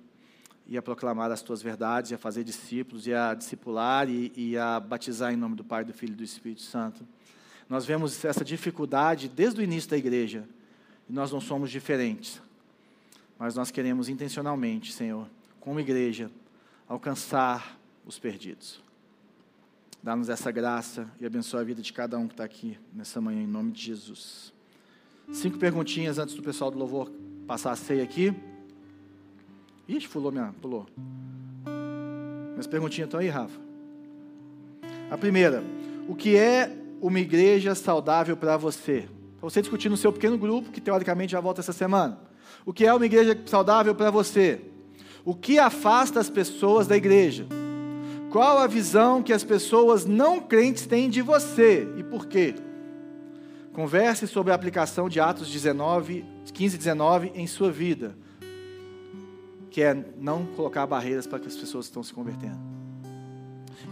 [0.70, 4.57] e a proclamar as tuas verdades, e a fazer discípulos, e a discipular e, e
[4.57, 7.07] a batizar em nome do Pai, do Filho e do Espírito Santo.
[7.70, 10.47] Nós vemos essa dificuldade desde o início da igreja.
[11.09, 12.41] E nós não somos diferentes.
[13.40, 15.28] Mas nós queremos intencionalmente, Senhor,
[15.60, 16.32] como igreja,
[16.88, 18.82] alcançar os perdidos.
[20.02, 23.42] Dá-nos essa graça e abençoa a vida de cada um que está aqui nessa manhã,
[23.42, 24.54] em nome de Jesus.
[25.32, 27.12] Cinco perguntinhas antes do pessoal do louvor
[27.46, 28.34] passar a ceia aqui.
[29.88, 30.86] Ixi, pulou minha, pulou.
[32.52, 33.60] Minhas perguntinhas estão aí, Rafa.
[35.10, 35.64] A primeira,
[36.08, 39.08] o que é uma igreja saudável para você?
[39.40, 42.26] Para você discutir no seu pequeno grupo, que teoricamente já volta essa semana.
[42.66, 44.62] O que é uma igreja saudável para você?
[45.24, 47.48] O que afasta as pessoas da igreja?
[48.30, 52.56] Qual a visão que as pessoas não crentes têm de você e por quê?
[53.74, 58.18] Converse sobre a aplicação de Atos 19, 15 e 19 em sua vida,
[59.70, 62.58] que é não colocar barreiras para que as pessoas estão se convertendo.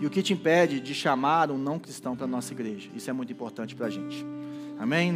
[0.02, 2.90] E o que te impede de chamar um não cristão para a nossa igreja?
[2.96, 4.26] Isso é muito importante para a gente.
[4.78, 5.14] Amém?